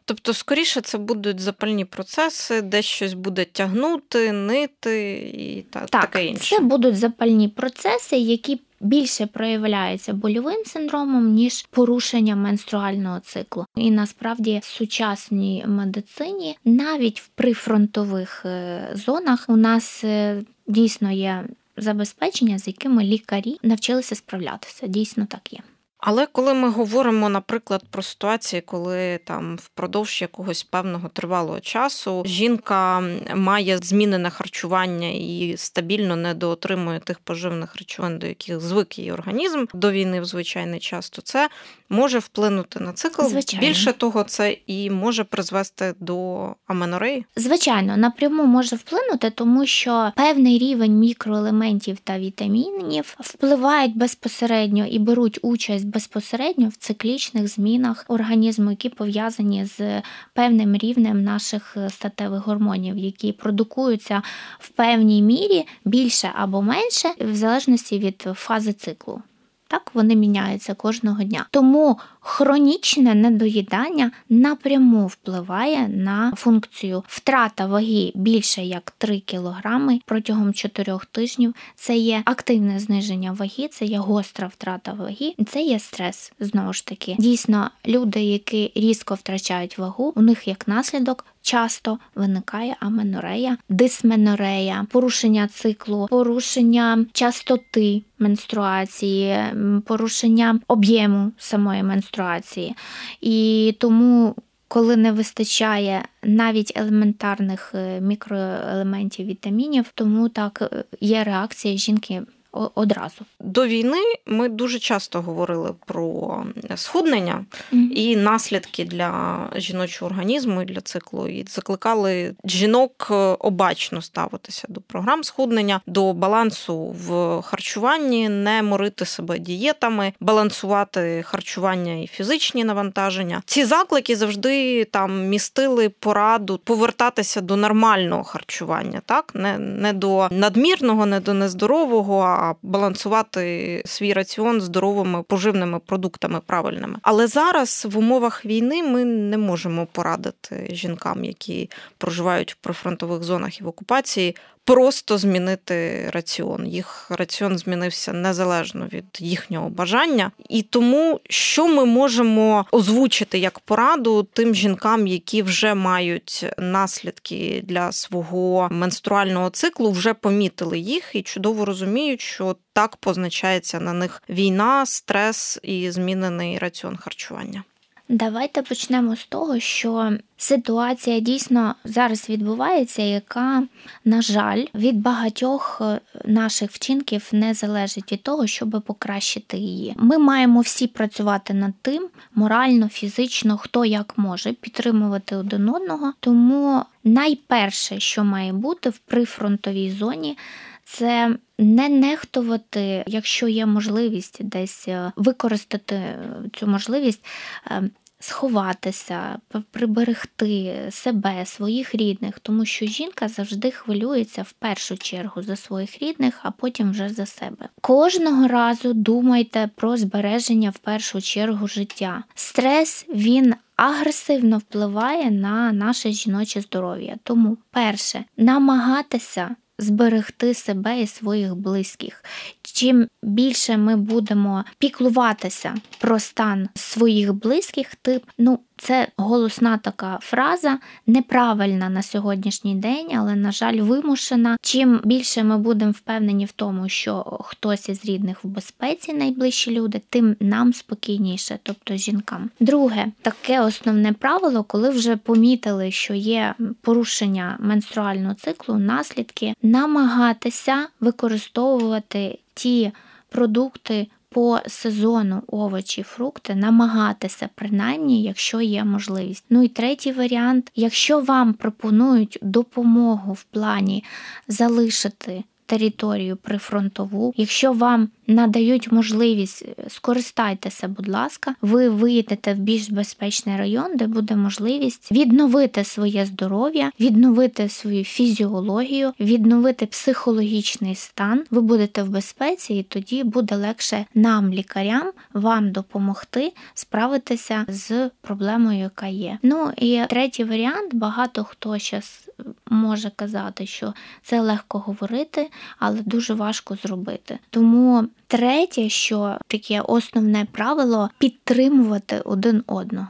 Тобто, 0.08 0.34
скоріше, 0.34 0.80
це 0.80 0.98
будуть 0.98 1.40
запальні 1.40 1.84
процеси, 1.84 2.62
де 2.62 2.82
щось 2.82 3.14
буде 3.14 3.44
тягнути, 3.44 4.32
нити 4.32 5.12
і 5.34 5.62
та, 5.62 5.80
так, 5.80 6.00
таке 6.00 6.26
інше. 6.26 6.56
Це 6.56 6.62
будуть 6.62 6.96
запальні 6.96 7.48
процеси, 7.48 8.16
які 8.16 8.60
більше 8.80 9.26
проявляються 9.26 10.12
больовим 10.12 10.64
синдромом, 10.66 11.32
ніж 11.32 11.66
порушення 11.70 12.36
менструального 12.36 13.20
циклу. 13.20 13.66
І 13.76 13.90
насправді 13.90 14.60
в 14.62 14.64
сучасній 14.64 15.64
медицині, 15.66 16.56
навіть 16.64 17.20
в 17.20 17.28
прифронтових 17.28 18.42
е, 18.44 18.88
зонах, 18.94 19.44
у 19.48 19.56
нас 19.56 20.04
е, 20.04 20.42
дійсно 20.66 21.12
є 21.12 21.44
забезпечення, 21.76 22.58
з 22.58 22.66
якими 22.66 23.04
лікарі 23.04 23.58
навчилися 23.62 24.14
справлятися. 24.14 24.86
Дійсно 24.86 25.26
так 25.26 25.52
є. 25.52 25.58
Але 25.98 26.26
коли 26.26 26.54
ми 26.54 26.70
говоримо, 26.70 27.28
наприклад, 27.28 27.82
про 27.90 28.02
ситуації, 28.02 28.62
коли 28.62 29.18
там 29.24 29.56
впродовж 29.56 30.22
якогось 30.22 30.62
певного 30.62 31.08
тривалого 31.08 31.60
часу 31.60 32.22
жінка 32.26 33.02
має 33.34 33.78
змінене 33.78 34.30
харчування 34.30 35.08
і 35.08 35.54
стабільно 35.56 36.16
недоотримує 36.16 37.00
тих 37.00 37.18
поживних 37.18 37.76
речовин, 37.76 38.18
до 38.18 38.26
яких 38.26 38.60
звик 38.60 38.98
її 38.98 39.12
організм 39.12 39.64
до 39.74 39.90
війни 39.90 40.20
в 40.20 40.24
звичайний 40.24 40.80
час, 40.80 41.10
то 41.10 41.22
це 41.22 41.48
може 41.88 42.18
вплинути 42.18 42.80
на 42.80 42.92
цикл. 42.92 43.22
Звичайно. 43.22 43.66
Більше 43.66 43.92
того, 43.92 44.24
це 44.24 44.56
і 44.66 44.90
може 44.90 45.24
призвести 45.24 45.94
до 46.00 46.48
аменореї. 46.66 47.24
Звичайно, 47.36 47.96
напряму 47.96 48.44
може 48.44 48.76
вплинути, 48.76 49.30
тому 49.30 49.66
що 49.66 50.12
певний 50.16 50.58
рівень 50.58 50.98
мікроелементів 50.98 51.98
та 52.04 52.18
вітамінів 52.18 53.16
впливають 53.20 53.96
безпосередньо 53.96 54.86
і 54.86 54.98
беруть 54.98 55.38
участь 55.42 55.87
безпосередньо 55.88 56.68
в 56.68 56.76
циклічних 56.76 57.48
змінах 57.48 58.04
організму, 58.08 58.70
які 58.70 58.88
пов'язані 58.88 59.64
з 59.64 60.02
певним 60.32 60.76
рівнем 60.76 61.22
наших 61.22 61.76
статевих 61.88 62.46
гормонів, 62.46 62.96
які 62.96 63.32
продукуються 63.32 64.22
в 64.58 64.68
певній 64.68 65.22
мірі 65.22 65.66
більше 65.84 66.30
або 66.34 66.62
менше, 66.62 67.08
в 67.20 67.34
залежності 67.34 67.98
від 67.98 68.28
фази 68.34 68.72
циклу. 68.72 69.22
Так 69.68 69.90
вони 69.94 70.16
міняються 70.16 70.74
кожного 70.74 71.24
дня. 71.24 71.46
Тому 71.50 71.98
хронічне 72.20 73.14
недоїдання 73.14 74.10
напряму 74.28 75.06
впливає 75.06 75.88
на 75.88 76.32
функцію 76.36 77.04
втрата 77.08 77.66
ваги 77.66 78.12
більше 78.14 78.62
як 78.62 78.90
3 78.98 79.22
кг 79.26 79.80
протягом 80.04 80.54
4 80.54 80.98
тижнів. 81.12 81.54
Це 81.74 81.96
є 81.96 82.22
активне 82.24 82.78
зниження 82.78 83.32
ваги, 83.32 83.68
це 83.70 83.84
є 83.84 83.98
гостра 83.98 84.46
втрата 84.46 84.92
ваги, 84.92 85.34
це 85.46 85.62
є 85.62 85.78
стрес. 85.78 86.32
Знову 86.40 86.72
ж 86.72 86.86
таки, 86.86 87.16
дійсно, 87.18 87.70
люди, 87.86 88.20
які 88.22 88.72
різко 88.74 89.14
втрачають 89.14 89.78
вагу, 89.78 90.12
у 90.16 90.22
них 90.22 90.48
як 90.48 90.68
наслідок. 90.68 91.24
Часто 91.48 91.98
виникає 92.14 92.76
аменорея, 92.80 93.56
дисменорея, 93.68 94.86
порушення 94.90 95.48
циклу, 95.48 96.06
порушення 96.10 97.06
частоти 97.12 98.02
менструації, 98.18 99.38
порушення 99.86 100.60
об'єму 100.68 101.32
самої 101.38 101.82
менструації. 101.82 102.74
І 103.20 103.76
тому, 103.80 104.34
коли 104.68 104.96
не 104.96 105.12
вистачає 105.12 106.04
навіть 106.22 106.72
елементарних 106.76 107.72
е, 107.74 108.00
мікроелементів 108.00 109.26
вітамінів, 109.26 109.90
тому 109.94 110.28
так 110.28 110.62
е, 110.72 110.84
є 111.00 111.24
реакція 111.24 111.76
жінки 111.76 112.22
одразу. 112.52 113.24
До 113.40 113.66
війни 113.66 114.02
ми 114.26 114.48
дуже 114.48 114.78
часто 114.78 115.22
говорили 115.22 115.74
про 115.86 116.44
схуднення 116.76 117.44
mm-hmm. 117.72 117.90
і 117.90 118.16
наслідки 118.16 118.84
для 118.84 119.38
жіночого 119.56 120.10
організму 120.10 120.62
і 120.62 120.64
для 120.64 120.80
циклу. 120.80 121.28
І 121.28 121.46
закликали 121.48 122.34
жінок 122.44 123.06
обачно 123.38 124.02
ставитися 124.02 124.66
до 124.68 124.80
програм 124.80 125.24
схуднення, 125.24 125.80
до 125.86 126.12
балансу 126.12 126.76
в 126.78 127.42
харчуванні, 127.42 128.28
не 128.28 128.62
морити 128.62 129.04
себе 129.04 129.38
дієтами, 129.38 130.12
балансувати 130.20 131.22
харчування 131.26 131.94
і 131.94 132.06
фізичні 132.06 132.64
навантаження. 132.64 133.42
Ці 133.46 133.64
заклики 133.64 134.16
завжди 134.16 134.84
там 134.84 135.28
містили 135.28 135.88
пораду 135.88 136.60
повертатися 136.64 137.40
до 137.40 137.56
нормального 137.56 138.24
харчування, 138.24 139.00
так 139.06 139.34
не, 139.34 139.58
не 139.58 139.92
до 139.92 140.28
надмірного, 140.30 141.06
не 141.06 141.20
до 141.20 141.34
нездорового 141.34 142.37
балансувати 142.62 143.82
свій 143.86 144.12
раціон 144.12 144.60
здоровими 144.60 145.22
поживними 145.22 145.78
продуктами 145.78 146.40
правильними. 146.46 146.98
Але 147.02 147.26
зараз 147.26 147.86
в 147.90 147.98
умовах 147.98 148.44
війни 148.44 148.82
ми 148.82 149.04
не 149.04 149.38
можемо 149.38 149.86
порадити 149.86 150.68
жінкам, 150.70 151.24
які 151.24 151.70
проживають 151.98 152.52
в 152.52 152.56
прифронтових 152.56 153.22
зонах 153.22 153.60
і 153.60 153.64
в 153.64 153.68
окупації, 153.68 154.36
просто 154.68 155.18
змінити 155.18 156.10
раціон. 156.12 156.66
Їх 156.66 157.10
раціон 157.10 157.58
змінився 157.58 158.12
незалежно 158.12 158.86
від 158.92 159.04
їхнього 159.18 159.68
бажання. 159.68 160.30
І 160.48 160.62
тому, 160.62 161.20
що 161.28 161.68
ми 161.68 161.84
можемо 161.84 162.66
озвучити 162.72 163.38
як 163.38 163.60
пораду 163.60 164.22
тим 164.22 164.54
жінкам, 164.54 165.06
які 165.06 165.42
вже 165.42 165.74
мають 165.74 166.46
наслідки 166.58 167.64
для 167.64 167.92
свого 167.92 168.68
менструального 168.70 169.50
циклу, 169.50 169.90
вже 169.90 170.14
помітили 170.14 170.78
їх 170.78 171.10
і 171.12 171.22
чудово 171.22 171.64
розуміють, 171.64 172.22
що 172.28 172.56
так 172.72 172.96
позначається 172.96 173.80
на 173.80 173.92
них 173.92 174.22
війна, 174.28 174.86
стрес 174.86 175.58
і 175.62 175.90
змінений 175.90 176.58
раціон 176.58 176.96
харчування. 176.96 177.64
Давайте 178.10 178.62
почнемо 178.62 179.16
з 179.16 179.26
того, 179.26 179.60
що 179.60 180.12
ситуація 180.36 181.20
дійсно 181.20 181.74
зараз 181.84 182.28
відбувається, 182.28 183.02
яка, 183.02 183.62
на 184.04 184.22
жаль, 184.22 184.64
від 184.74 185.00
багатьох 185.00 185.78
е, 185.80 186.00
наших 186.24 186.70
вчинків 186.70 187.28
не 187.32 187.54
залежить 187.54 188.12
від 188.12 188.22
того, 188.22 188.46
щоб 188.46 188.82
покращити 188.86 189.56
її. 189.56 189.94
Ми 189.96 190.18
маємо 190.18 190.60
всі 190.60 190.86
працювати 190.86 191.54
над 191.54 191.72
тим, 191.82 192.08
морально, 192.34 192.88
фізично, 192.88 193.58
хто 193.58 193.84
як 193.84 194.18
може 194.18 194.52
підтримувати 194.52 195.36
один 195.36 195.68
одного. 195.68 196.12
Тому 196.20 196.82
найперше, 197.04 198.00
що 198.00 198.24
має 198.24 198.52
бути 198.52 198.90
в 198.90 198.98
прифронтовій 198.98 199.90
зоні, 199.90 200.38
це 200.84 201.36
не 201.58 201.88
нехтувати, 201.88 203.04
якщо 203.06 203.48
є 203.48 203.66
можливість 203.66 204.44
десь 204.44 204.88
е, 204.88 205.12
використати 205.16 206.18
цю 206.52 206.66
можливість. 206.66 207.24
Е, 207.70 207.90
сховатися, 208.20 209.38
приберегти 209.70 210.74
себе, 210.90 211.46
своїх 211.46 211.94
рідних, 211.94 212.38
тому 212.38 212.64
що 212.64 212.86
жінка 212.86 213.28
завжди 213.28 213.70
хвилюється 213.70 214.42
в 214.42 214.52
першу 214.52 214.96
чергу 214.96 215.42
за 215.42 215.56
своїх 215.56 216.02
рідних, 216.02 216.40
а 216.42 216.50
потім 216.50 216.90
вже 216.90 217.08
за 217.08 217.26
себе. 217.26 217.68
Кожного 217.80 218.48
разу 218.48 218.92
думайте 218.92 219.70
про 219.74 219.96
збереження 219.96 220.70
в 220.70 220.78
першу 220.78 221.20
чергу 221.20 221.68
життя. 221.68 222.24
Стрес 222.34 223.06
він. 223.08 223.54
Агресивно 223.76 224.58
впливає 224.58 225.30
на 225.30 225.72
наше 225.72 226.12
жіноче 226.12 226.60
здоров'я. 226.60 227.16
Тому, 227.22 227.56
перше, 227.70 228.24
намагатися 228.36 229.56
зберегти 229.78 230.54
себе 230.54 231.00
і 231.00 231.06
своїх 231.06 231.56
близьких. 231.56 232.24
Чим 232.72 233.08
більше 233.22 233.76
ми 233.76 233.96
будемо 233.96 234.64
піклуватися 234.78 235.74
про 235.98 236.18
стан 236.18 236.68
своїх 236.74 237.34
близьких, 237.34 237.94
тип 237.94 238.24
ну 238.38 238.58
це 238.78 239.08
голосна 239.16 239.78
така 239.78 240.18
фраза, 240.22 240.78
неправильна 241.06 241.88
на 241.88 242.02
сьогоднішній 242.02 242.74
день, 242.74 243.08
але, 243.16 243.34
на 243.34 243.52
жаль, 243.52 243.80
вимушена. 243.80 244.56
Чим 244.62 245.00
більше 245.04 245.44
ми 245.44 245.58
будемо 245.58 245.90
впевнені 245.90 246.44
в 246.44 246.52
тому, 246.52 246.88
що 246.88 247.38
хтось 247.44 247.88
із 247.88 248.04
рідних 248.04 248.44
в 248.44 248.48
безпеці, 248.48 249.12
найближчі 249.12 249.70
люди, 249.70 250.00
тим 250.08 250.36
нам 250.40 250.72
спокійніше, 250.72 251.58
тобто 251.62 251.96
жінкам. 251.96 252.50
Друге, 252.60 253.06
таке 253.22 253.60
основне 253.60 254.12
правило, 254.12 254.64
коли 254.64 254.90
вже 254.90 255.16
помітили, 255.16 255.90
що 255.90 256.14
є 256.14 256.54
порушення 256.80 257.56
менструального 257.60 258.34
циклу, 258.34 258.74
наслідки, 258.74 259.54
намагатися 259.62 260.86
використовувати 261.00 262.38
ті 262.58 262.92
продукти 263.28 264.06
по 264.28 264.60
сезону 264.66 265.42
овочі, 265.46 266.02
фрукти 266.02 266.54
намагатися, 266.54 267.48
принаймні, 267.54 268.22
якщо 268.22 268.60
є 268.60 268.84
можливість. 268.84 269.44
Ну 269.50 269.62
і 269.62 269.68
третій 269.68 270.12
варіант: 270.12 270.70
якщо 270.74 271.20
вам 271.20 271.54
пропонують 271.54 272.38
допомогу 272.42 273.32
в 273.32 273.42
плані 273.42 274.04
залишити 274.48 275.44
територію 275.68 276.36
прифронтову. 276.36 277.34
Якщо 277.36 277.72
вам 277.72 278.08
надають 278.26 278.92
можливість, 278.92 279.62
е, 279.62 279.84
скористайтеся, 279.88 280.88
будь 280.88 281.08
ласка, 281.08 281.54
ви 281.62 281.88
виїдете 281.88 282.54
в 282.54 282.58
більш 282.58 282.90
безпечний 282.90 283.56
район, 283.56 283.96
де 283.96 284.06
буде 284.06 284.36
можливість 284.36 285.12
відновити 285.12 285.84
своє 285.84 286.26
здоров'я, 286.26 286.92
відновити 287.00 287.68
свою 287.68 288.04
фізіологію, 288.04 289.12
відновити 289.20 289.86
психологічний 289.86 290.94
стан. 290.94 291.44
Ви 291.50 291.60
будете 291.60 292.02
в 292.02 292.08
безпеці, 292.08 292.74
і 292.74 292.82
тоді 292.82 293.24
буде 293.24 293.56
легше 293.56 294.04
нам, 294.14 294.52
лікарям, 294.52 295.12
вам 295.34 295.72
допомогти 295.72 296.52
справитися 296.74 297.64
з 297.68 298.10
проблемою, 298.20 298.78
яка 298.78 299.06
є. 299.06 299.38
Ну 299.42 299.72
і 299.76 300.02
третій 300.08 300.44
варіант: 300.44 300.94
багато 300.94 301.44
хто 301.44 301.78
зараз 301.78 302.27
може 302.70 303.10
казати, 303.16 303.66
що 303.66 303.94
це 304.22 304.40
легко 304.40 304.78
говорити, 304.78 305.50
але 305.78 306.00
дуже 306.02 306.34
важко 306.34 306.76
зробити. 306.76 307.38
Тому 307.50 308.04
третє, 308.26 308.88
що 308.88 309.38
таке 309.46 309.80
основне 309.80 310.46
правило 310.52 311.10
підтримувати 311.18 312.20
один 312.24 312.62
одного. 312.66 313.08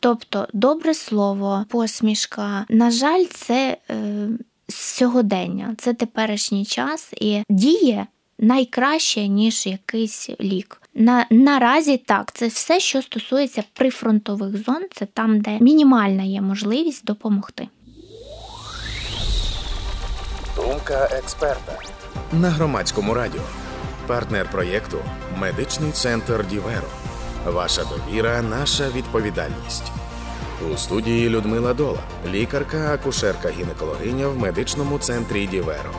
Тобто 0.00 0.48
добре 0.52 0.94
слово, 0.94 1.64
посмішка. 1.68 2.66
На 2.68 2.90
жаль, 2.90 3.24
це 3.30 3.76
е, 3.90 4.28
сьогодення, 4.68 5.74
це 5.78 5.94
теперішній 5.94 6.64
час 6.64 7.12
і 7.20 7.42
діє 7.48 8.06
найкраще, 8.38 9.28
ніж 9.28 9.66
якийсь 9.66 10.30
лік. 10.40 10.82
На, 10.94 11.26
Наразі 11.30 11.96
так, 11.96 12.32
це 12.32 12.46
все, 12.46 12.80
що 12.80 13.02
стосується 13.02 13.64
прифронтових 13.72 14.64
зон, 14.64 14.82
це 14.92 15.06
там, 15.06 15.40
де 15.40 15.58
мінімальна 15.60 16.22
є 16.22 16.40
можливість 16.40 17.04
допомогти. 17.04 17.68
Думка 20.56 21.08
експерта 21.12 21.72
на 22.32 22.50
громадському 22.50 23.14
радіо. 23.14 23.40
Партнер 24.06 24.50
проєкту 24.50 24.98
Медичний 25.36 25.92
центр 25.92 26.46
Діверо. 26.46 26.88
Ваша 27.46 27.82
довіра, 27.84 28.42
наша 28.42 28.88
відповідальність. 28.88 29.92
У 30.72 30.76
студії 30.76 31.28
Людмила 31.28 31.74
Дола, 31.74 31.98
лікарка, 32.26 32.94
акушерка 32.94 33.48
гінекологиня 33.48 34.28
в 34.28 34.38
медичному 34.38 34.98
центрі 34.98 35.46
Діверо. 35.46 35.90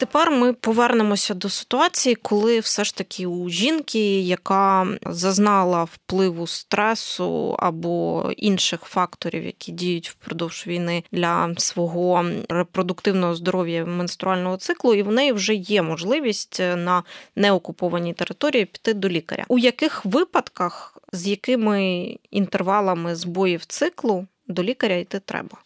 Тепер 0.00 0.30
ми 0.30 0.52
повернемося 0.52 1.34
до 1.34 1.48
ситуації, 1.48 2.14
коли 2.14 2.60
все 2.60 2.84
ж 2.84 2.96
таки 2.96 3.26
у 3.26 3.48
жінки, 3.48 4.20
яка 4.20 4.86
зазнала 5.06 5.84
впливу 5.84 6.46
стресу 6.46 7.56
або 7.58 8.24
інших 8.36 8.80
факторів, 8.80 9.44
які 9.44 9.72
діють 9.72 10.10
впродовж 10.10 10.64
війни 10.66 11.04
для 11.12 11.54
свого 11.58 12.24
репродуктивного 12.48 13.34
здоров'я 13.34 13.84
менструального 13.84 14.56
циклу, 14.56 14.94
і 14.94 15.02
в 15.02 15.12
неї 15.12 15.32
вже 15.32 15.54
є 15.54 15.82
можливість 15.82 16.60
на 16.60 17.02
неокупованій 17.36 18.14
території 18.14 18.64
піти 18.64 18.94
до 18.94 19.08
лікаря. 19.08 19.44
У 19.48 19.58
яких 19.58 20.04
випадках, 20.04 20.98
з 21.12 21.26
якими 21.26 22.04
інтервалами 22.30 23.16
збоїв 23.16 23.64
циклу 23.64 24.26
до 24.48 24.62
лікаря 24.62 24.94
йти 24.94 25.20
треба? 25.24 25.58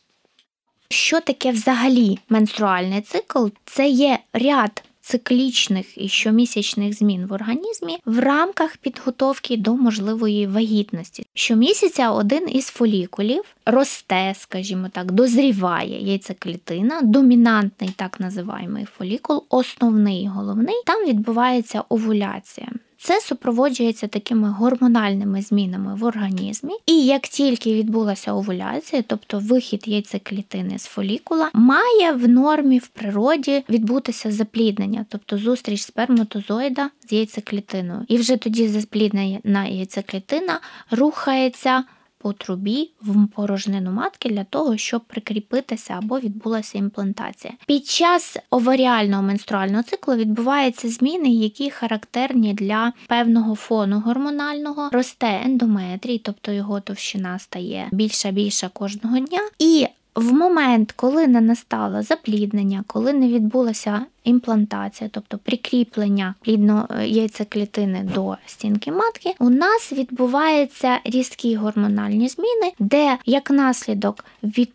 Що 0.88 1.20
таке 1.20 1.51
взагалі 1.51 2.18
менструальний 2.29 3.01
цикл? 3.01 3.47
Це 3.64 3.88
є 3.88 4.18
ряд 4.33 4.83
циклічних 5.05 5.99
і 5.99 6.09
щомісячних 6.09 6.99
змін 6.99 7.27
в 7.27 7.33
організмі 7.33 7.99
в 8.05 8.18
рамках 8.18 8.77
підготовки 8.77 9.57
до 9.57 9.75
можливої 9.75 10.47
вагітності. 10.47 11.27
Щомісяця 11.35 12.11
один 12.11 12.49
із 12.51 12.66
фолікулів 12.66 13.44
росте, 13.66 14.35
скажімо 14.38 14.88
так, 14.92 15.12
дозріває 15.12 16.03
яйцеклітина, 16.03 17.01
домінантний 17.03 17.90
так 17.97 18.20
називаємий 18.20 18.85
фолікул, 18.85 19.44
основний 19.49 20.27
головний, 20.27 20.83
там 20.87 21.07
відбувається 21.07 21.85
овуляція. 21.88 22.68
Це 23.07 23.21
супроводжується 23.21 24.09
такими 24.09 24.49
гормональними 24.49 25.43
змінами 25.43 25.95
в 25.95 26.05
організмі, 26.05 26.73
і 26.87 27.05
як 27.05 27.23
тільки 27.23 27.75
відбулася 27.75 28.33
овуляція, 28.33 29.03
тобто 29.07 29.38
вихід 29.38 29.88
яйцеклітини 29.88 30.79
з 30.79 30.85
фолікула, 30.85 31.51
має 31.55 32.12
в 32.12 32.29
нормі 32.29 32.79
в 32.79 32.87
природі 32.87 33.64
відбутися 33.69 34.33
запліднення, 34.33 35.07
тобто 35.09 35.38
зустріч 35.38 35.83
сперматозоїда 35.83 36.90
з 37.09 37.12
яйцеклітиною. 37.12 38.01
І 38.09 38.17
вже 38.17 38.37
тоді 38.37 38.69
запліднена 38.69 39.67
яйцеклітина 39.67 40.61
рухається 40.90 41.85
по 42.24 42.32
трубі 42.32 42.90
в 43.02 43.28
порожнину 43.28 43.90
матки 43.90 44.28
для 44.28 44.44
того, 44.44 44.76
щоб 44.76 45.04
прикріпитися 45.04 45.94
або 45.98 46.20
відбулася 46.20 46.78
імплантація. 46.78 47.54
Під 47.66 47.87
час 47.87 48.37
оваріального 48.50 49.22
менструального 49.22 49.82
циклу 49.82 50.14
відбуваються 50.14 50.88
зміни, 50.88 51.28
які 51.28 51.70
характерні 51.70 52.54
для 52.54 52.92
певного 53.08 53.54
фону 53.54 54.00
гормонального, 54.00 54.88
росте 54.92 55.40
ендометрій, 55.44 56.18
тобто 56.18 56.52
його 56.52 56.80
товщина 56.80 57.38
стає 57.38 57.88
більша 57.92 58.30
більша 58.30 58.68
кожного 58.68 59.18
дня. 59.18 59.40
І 59.58 59.87
в 60.14 60.32
момент, 60.32 60.92
коли 60.92 61.26
не 61.26 61.40
настало 61.40 62.02
запліднення, 62.02 62.84
коли 62.87 63.12
не 63.12 63.28
відбулася 63.28 64.06
імплантація, 64.24 65.10
тобто 65.12 65.38
прикріплення 65.38 66.34
плідно 66.40 66.88
е, 66.90 67.08
яйцеклітини 67.08 68.10
до 68.14 68.37
стінки 68.46 68.92
матки, 68.92 69.34
у 69.38 69.50
нас 69.50 69.92
відбуваються 69.92 70.98
різкі 71.04 71.56
гормональні 71.56 72.28
зміни, 72.28 72.72
де 72.78 73.18
як 73.26 73.50
наслідок 73.50 74.24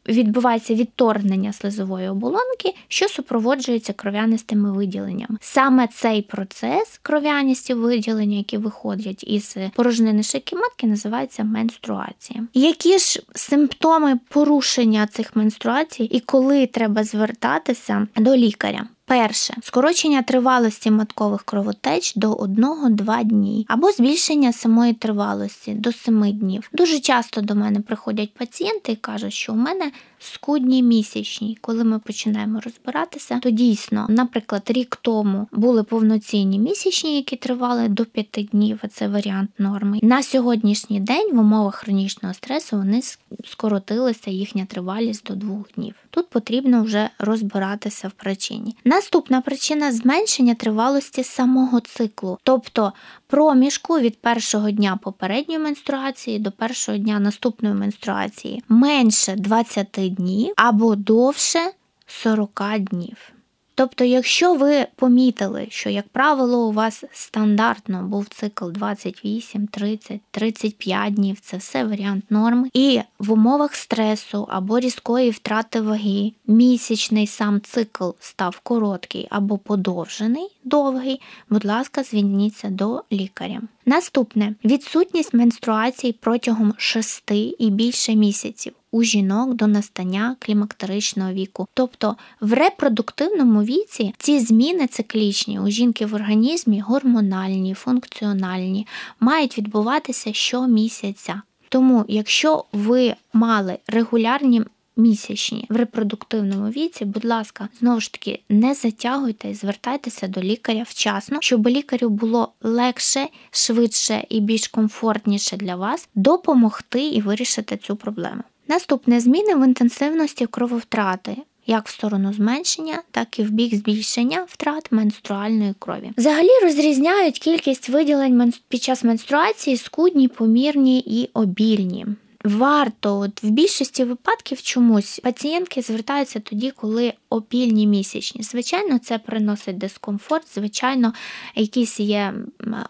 відбувається 0.08 0.74
відторгнення 0.74 1.54
слизової 1.54 2.10
оболонки, 2.10 2.74
що 2.88 3.08
супроводжується 3.08 3.94
кров'янистими 3.94 4.72
виділеннями. 4.72 5.38
Саме 5.42 5.88
цей 5.88 6.22
процес 6.22 7.00
кров'яністі 7.02 7.74
виділення, 7.74 8.38
які 8.38 8.58
виходять 8.58 9.24
із 9.28 9.58
порожнини 9.76 10.24
шийки 10.24 10.56
матки, 10.56 10.88
називається 10.88 11.44
менструація. 11.44 12.44
Які 12.54 12.98
ж 12.98 13.22
симптоми 13.36 14.20
порушення 14.30 15.08
цих 15.08 15.36
менструацій 15.36 16.04
і 16.04 16.20
коли 16.20 16.68
треба 16.68 17.04
звертатися 17.04 18.08
до 18.16 18.36
лікаря? 18.36 18.88
Перше 19.10 19.54
скорочення 19.62 20.22
тривалості 20.22 20.92
маткових 20.92 21.44
кровотеч 21.44 22.16
до 22.16 22.34
1-2 22.34 23.24
дні, 23.24 23.66
або 23.70 23.92
збільшення 23.92 24.54
самої 24.54 24.94
тривалості 24.94 25.74
до 25.74 25.92
7 25.92 26.32
днів. 26.32 26.70
Дуже 26.74 27.00
часто 27.00 27.42
до 27.42 27.56
мене 27.56 27.80
приходять 27.80 28.34
пацієнти 28.34 28.92
і 28.92 28.96
кажуть, 28.96 29.34
що 29.34 29.54
у 29.54 29.56
мене 29.56 29.92
скудні 30.20 30.84
місячні. 30.84 31.58
Коли 31.62 31.84
ми 31.84 32.00
починаємо 32.00 32.60
розбиратися, 32.60 33.40
то 33.40 33.50
дійсно, 33.50 34.06
наприклад, 34.10 34.64
рік 34.68 34.96
тому 35.02 35.48
були 35.52 35.84
повноцінні 35.84 36.60
місячні, 36.60 37.16
які 37.16 37.36
тривали 37.36 37.88
до 37.88 38.06
5 38.06 38.50
днів. 38.52 38.82
Це 38.92 39.08
варіант 39.08 39.50
норми. 39.58 40.00
На 40.02 40.24
сьогоднішній 40.24 41.00
день 41.00 41.36
в 41.36 41.40
умовах 41.40 41.76
хронічного 41.76 42.34
стресу 42.34 42.78
вони 42.78 43.02
скоротилися 43.46 44.32
їхня 44.32 44.66
тривалість 44.66 45.26
до 45.26 45.36
2 45.36 45.64
днів. 45.76 45.96
Тут 46.10 46.30
потрібно 46.30 46.84
вже 46.84 47.10
розбиратися 47.20 48.08
в 48.08 48.12
причині. 48.12 48.76
Наступна 48.86 49.42
причина 49.42 49.92
зменшення 49.92 50.56
тривалості 50.56 51.24
самого 51.24 51.80
циклу, 51.80 52.38
тобто 52.44 52.94
проміжку 53.28 54.00
від 54.00 54.22
першого 54.22 54.72
дня 54.72 55.00
попередньої 55.04 55.60
менструації 55.60 56.40
до 56.40 56.52
першого 56.52 56.98
дня 56.98 57.20
наступної 57.20 57.76
менструації 57.76 58.64
менше 58.70 59.36
20 59.36 60.09
днів 60.10 60.54
або 60.58 60.96
довше 60.96 61.60
40 62.06 62.80
днів. 62.80 63.34
Тобто, 63.80 64.04
якщо 64.04 64.54
ви 64.54 64.88
помітили, 64.96 65.68
що, 65.70 65.90
як 65.90 66.08
правило, 66.08 66.68
у 66.68 66.72
вас 66.72 67.04
стандартно 67.12 68.04
був 68.04 68.28
цикл 68.28 68.70
28, 68.70 69.68
30, 69.68 70.22
35 70.32 71.14
днів, 71.14 71.40
це 71.40 71.58
все 71.58 71.84
варіант 71.84 72.26
норми, 72.30 72.70
і 72.74 73.00
в 73.20 73.32
умовах 73.32 73.76
стресу 73.76 74.48
або 74.50 74.80
різкої 74.80 75.30
втрати 75.32 75.82
ваги 75.82 76.32
місячний 76.48 77.28
сам 77.28 77.62
цикл 77.62 78.10
став 78.20 78.60
короткий 78.64 79.28
або 79.30 79.58
подовжений, 79.58 80.48
довгий, 80.64 81.22
будь 81.50 81.66
ласка, 81.66 82.04
зверніться 82.04 82.70
до 82.70 83.04
лікаря. 83.12 83.62
Наступне 83.86 84.56
відсутність 84.66 85.34
менструації 85.34 86.14
протягом 86.14 86.74
6 86.78 87.32
і 87.60 87.70
більше 87.70 88.16
місяців 88.16 88.74
у 88.92 89.04
жінок 89.04 89.54
до 89.54 89.68
настання 89.68 90.36
клімактеричного 90.40 91.34
віку. 91.34 91.68
Тобто 91.74 92.16
в 92.42 92.54
репродуктивному 92.54 93.64
віці 93.64 94.14
ці 94.18 94.40
зміни 94.40 94.88
циклічні 94.88 95.60
у 95.60 95.70
жінки 95.70 96.06
в 96.06 96.14
організмі 96.14 96.80
гормональні, 96.80 97.74
функціональні, 97.74 98.88
мають 99.20 99.58
відбуватися 99.58 100.34
щомісяця. 100.34 101.42
Тому, 101.70 102.06
якщо 102.08 102.66
ви 102.74 103.16
мали 103.34 103.78
регулярні 103.88 104.64
місячні 105.00 105.66
в 105.70 105.76
репродуктивному 105.76 106.70
віці, 106.70 107.06
будь 107.06 107.26
ласка, 107.26 107.70
знову 107.80 108.00
ж 108.00 108.12
таки, 108.12 108.40
не 108.50 108.74
затягуйте 108.74 109.50
і 109.50 109.54
звертайтеся 109.54 110.28
до 110.28 110.42
лікаря 110.42 110.86
вчасно, 110.88 111.38
щоб 111.42 111.68
лікарю 111.68 112.10
було 112.10 112.52
легше, 112.62 113.28
швидше 113.52 114.26
і 114.30 114.40
більш 114.40 114.68
комфортніше 114.68 115.58
для 115.58 115.76
вас 115.76 116.10
допомогти 116.16 117.08
і 117.10 117.22
вирішити 117.22 117.78
цю 117.78 117.96
проблему. 117.96 118.44
Наступне 118.70 119.20
зміни 119.20 119.56
в 119.56 119.66
інтенсивності 119.66 120.46
крововтрати. 120.46 121.38
Як 121.68 121.88
в 121.88 121.92
сторону 121.92 122.34
зменшення, 122.34 123.02
так 123.12 123.40
і 123.40 123.44
в 123.44 123.52
бік 123.52 123.76
збільшення 123.76 124.46
втрат 124.50 124.92
менструальної 124.92 125.74
крові. 125.80 126.12
Взагалі 126.18 126.50
розрізняють 126.64 127.40
кількість 127.40 127.90
виділень 127.90 128.54
під 128.70 128.84
час 128.84 129.04
менструації 129.04 129.78
скудні, 129.78 130.28
помірні 130.28 131.00
і 131.00 131.30
обільні. 131.34 132.06
Варто 132.44 133.20
от 133.20 133.44
в 133.44 133.50
більшості 133.50 134.04
випадків 134.04 134.62
чомусь 134.62 135.20
пацієнтки 135.20 135.82
звертаються 135.82 136.40
тоді, 136.40 136.72
коли 136.72 137.14
опільні 137.30 137.88
місячні. 137.88 138.44
Звичайно, 138.44 139.00
це 139.00 139.18
приносить 139.18 139.78
дискомфорт, 139.78 140.56
звичайно, 140.56 141.14
якісь 141.56 142.00
є 142.00 142.34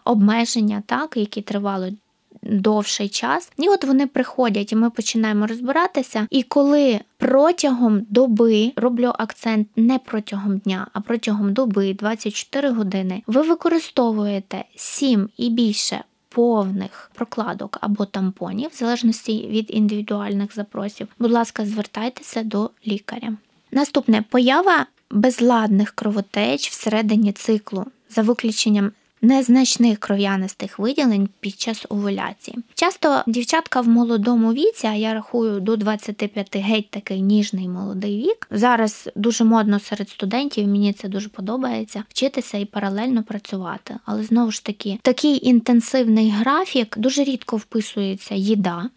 обмеження, 0.04 0.84
так, 0.86 1.18
які 1.18 1.42
тривали 1.42 1.94
довший 2.42 3.10
час. 3.10 3.52
І 3.58 3.70
от 3.70 3.84
вони 3.84 4.08
приходять, 4.08 4.72
і 4.72 4.76
ми 4.76 4.90
починаємо 4.90 5.48
розбиратися. 5.48 6.28
І 6.30 6.44
коли 6.44 7.00
протягом 7.18 8.06
доби 8.10 8.72
роблю 8.76 9.14
акцент 9.20 9.68
не 9.76 10.00
протягом 10.00 10.58
дня, 10.58 10.88
а 10.94 11.02
протягом 11.02 11.54
доби 11.54 11.94
24 11.94 12.70
години, 12.70 13.24
ви 13.28 13.42
використовуєте 13.42 14.64
7 14.76 15.30
і 15.38 15.50
більше. 15.50 16.04
Повних 16.32 17.12
прокладок 17.14 17.78
або 17.82 18.06
тампонів, 18.06 18.70
в 18.74 18.78
залежності 18.78 19.48
від 19.48 19.66
індивідуальних 19.70 20.56
запросів, 20.56 21.08
будь 21.20 21.32
ласка, 21.32 21.66
звертайтеся 21.66 22.44
до 22.44 22.70
лікаря. 22.88 23.34
Наступне 23.72 24.24
поява 24.30 24.86
безладних 25.12 25.92
кровотеч 25.92 26.70
всередині 26.70 27.32
циклу, 27.32 27.86
за 28.10 28.22
виключенням 28.22 28.92
незначних 29.22 30.00
кров'янистих 30.00 30.80
виділень 30.80 31.30
під 31.40 31.60
час 31.60 31.86
овуляції. 31.90 32.58
Часто 32.74 33.24
дівчатка 33.28 33.82
в 33.82 33.88
молодому 33.88 34.54
віці, 34.54 34.88
а 34.88 34.94
я 34.94 35.14
рахую 35.14 35.60
до 35.60 35.76
25 35.78 36.58
геть 36.58 36.90
такий 36.90 37.22
ніжний 37.22 37.68
молодий 37.68 38.18
вік. 38.18 38.48
Зараз 38.52 39.10
дуже 39.16 39.44
модно 39.44 39.80
серед 39.80 40.10
студентів, 40.10 40.68
мені 40.68 40.94
це 40.94 41.08
дуже 41.08 41.30
подобається 41.30 42.04
вчитися 42.10 42.58
і 42.58 42.66
паралельно 42.66 43.24
працювати. 43.24 43.96
Але 44.06 44.24
знову 44.24 44.52
ж 44.52 44.66
таки, 44.66 45.00
такий 45.02 45.48
інтенсивний 45.48 46.30
графік 46.30 46.98
дуже 46.98 47.24
рідко 47.24 47.58
вписується 47.58 48.36
їда. 48.36 48.90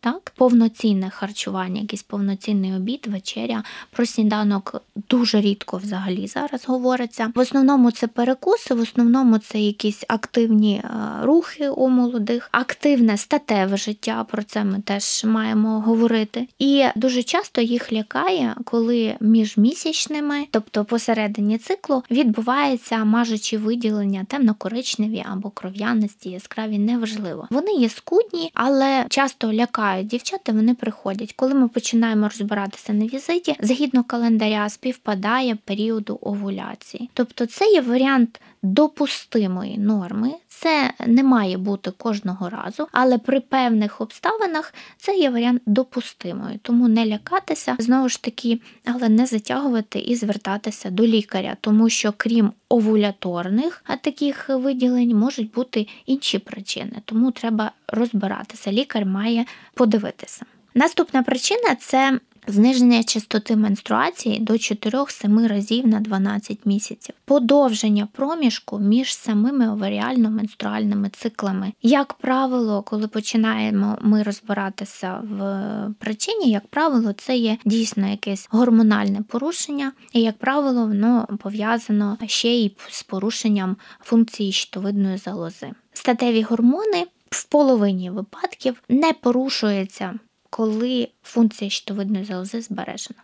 Так, 0.00 0.32
повноцінне 0.36 1.10
харчування, 1.10 1.80
якийсь 1.80 2.02
повноцінний 2.02 2.74
обід, 2.74 3.06
вечеря. 3.06 3.62
Про 3.90 4.06
сніданок 4.06 4.82
дуже 5.10 5.40
рідко 5.40 5.76
взагалі 5.76 6.26
зараз 6.26 6.64
говориться. 6.66 7.32
В 7.34 7.38
основному 7.38 7.90
це 7.90 8.06
перекуси, 8.06 8.74
в 8.74 8.80
основному 8.80 9.38
це 9.38 9.60
якісь 9.60 10.04
активні 10.08 10.74
е, 10.74 10.90
рухи 11.22 11.68
у 11.68 11.88
молодих, 11.88 12.48
активне 12.52 13.16
статеве 13.16 13.76
життя. 13.76 14.26
Про 14.30 14.42
це 14.42 14.64
ми 14.64 14.80
теж 14.80 15.24
маємо 15.24 15.80
говорити. 15.80 16.48
І 16.58 16.84
дуже 16.96 17.22
часто 17.22 17.60
їх 17.60 17.92
лякає, 17.92 18.54
коли 18.64 19.16
між 19.20 19.56
місячними, 19.56 20.46
тобто 20.50 20.84
посередині 20.84 21.58
циклу, 21.58 22.02
відбувається 22.10 23.04
мажучі 23.04 23.56
виділення 23.56 24.24
темно-коричневі 24.24 25.24
або 25.32 25.50
кров'яності, 25.50 26.30
яскраві 26.30 26.78
неважливо. 26.78 27.46
Вони 27.50 27.72
є 27.72 27.88
скудні, 27.88 28.50
але 28.54 29.06
часто 29.08 29.52
лякають 29.52 29.87
бувають 29.88 30.06
дівчата, 30.06 30.52
вони 30.52 30.74
приходять. 30.74 31.32
Коли 31.32 31.54
ми 31.54 31.68
починаємо 31.68 32.28
розбиратися 32.28 32.92
на 32.92 33.06
візиті, 33.06 33.56
згідно 33.60 34.04
календаря 34.04 34.68
співпадає 34.68 35.56
періоду 35.64 36.18
овуляції. 36.22 37.10
Тобто 37.14 37.46
це 37.46 37.64
є 37.70 37.80
варіант 37.80 38.40
допустимої 38.62 39.78
норми, 39.78 40.32
це 40.48 40.92
не 41.06 41.22
має 41.22 41.58
бути 41.58 41.90
кожного 41.90 42.48
разу, 42.48 42.88
але 42.92 43.18
при 43.18 43.40
певних 43.40 44.00
обставинах 44.00 44.74
це 44.96 45.16
є 45.16 45.30
варіант 45.30 45.62
допустимої, 45.66 46.58
тому 46.62 46.88
не 46.88 47.06
лякатися, 47.06 47.76
знову 47.78 48.08
ж 48.08 48.22
таки, 48.22 48.60
але 48.84 49.08
не 49.08 49.26
затягувати 49.26 49.98
і 49.98 50.14
звертатися 50.14 50.90
до 50.90 51.06
лікаря, 51.06 51.56
тому 51.60 51.88
що 51.88 52.12
крім 52.16 52.52
овуляторних 52.68 53.84
таких 54.00 54.48
виділень 54.48 55.16
можуть 55.16 55.52
бути 55.52 55.86
інші 56.06 56.38
причини, 56.38 56.92
тому 57.04 57.30
треба 57.30 57.72
розбиратися. 57.88 58.72
Лікар 58.72 59.04
має 59.04 59.44
подивитися. 59.74 60.44
Наступна 60.74 61.22
причина 61.22 61.74
це 61.74 62.20
зниження 62.48 63.02
частоти 63.02 63.56
менструації 63.56 64.38
до 64.40 64.52
4-7 64.52 65.48
разів 65.48 65.86
на 65.86 66.00
12 66.00 66.66
місяців, 66.66 67.14
подовження 67.24 68.08
проміжку 68.12 68.78
між 68.78 69.14
самими 69.14 69.68
оваріально-менструальними 69.68 71.10
циклами. 71.10 71.72
Як 71.82 72.14
правило, 72.14 72.82
коли 72.82 73.08
починаємо 73.08 73.98
ми 74.00 74.22
розбиратися 74.22 75.20
в 75.22 75.94
причині, 75.98 76.50
як 76.50 76.66
правило, 76.66 77.12
це 77.12 77.36
є 77.36 77.58
дійсно 77.64 78.08
якесь 78.08 78.48
гормональне 78.50 79.22
порушення, 79.22 79.92
і, 80.12 80.20
як 80.20 80.38
правило, 80.38 80.86
воно 80.86 81.28
пов'язано 81.42 82.18
ще 82.26 82.48
й 82.48 82.76
з 82.88 83.02
порушенням 83.02 83.76
функції 84.00 84.52
щитовидної 84.52 85.16
залози. 85.16 85.70
Статеві 85.92 86.42
гормони 86.42 87.06
в 87.30 87.44
половині 87.44 88.10
випадків 88.10 88.82
не 88.88 89.12
порушуються 89.12 90.18
коли 90.50 91.08
функція 91.22 91.70
щитовидної 91.70 92.24
залози 92.24 92.60
збережена. 92.60 93.22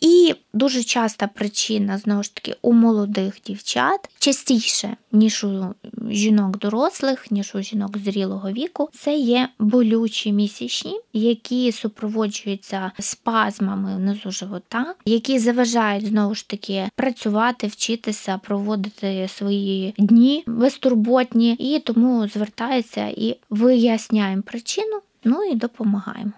І 0.00 0.34
дуже 0.52 0.82
часта 0.82 1.26
причина, 1.26 1.98
знову 1.98 2.22
ж 2.22 2.34
таки, 2.34 2.56
у 2.62 2.72
молодих 2.72 3.34
дівчат 3.46 4.10
частіше, 4.18 4.96
ніж 5.12 5.44
у 5.44 5.74
жінок 6.10 6.58
дорослих, 6.58 7.30
ніж 7.30 7.54
у 7.54 7.62
жінок 7.62 7.98
зрілого 7.98 8.50
віку, 8.50 8.88
це 8.92 9.16
є 9.16 9.48
болючі 9.58 10.32
місячні, 10.32 11.00
які 11.12 11.72
супроводжуються 11.72 12.92
спазмами 12.98 13.96
внизу 13.96 14.30
живота, 14.30 14.94
які 15.04 15.38
заважають 15.38 16.06
знову 16.06 16.34
ж 16.34 16.48
таки 16.48 16.88
працювати, 16.94 17.66
вчитися, 17.66 18.40
проводити 18.44 19.28
свої 19.28 19.94
дні 19.98 20.44
безтурботні, 20.46 21.52
і 21.52 21.78
тому 21.78 22.28
звертаються 22.28 23.06
і 23.06 23.36
виясняємо 23.50 24.42
причину, 24.42 25.00
ну 25.24 25.44
і 25.44 25.54
допомагаємо. 25.54 26.32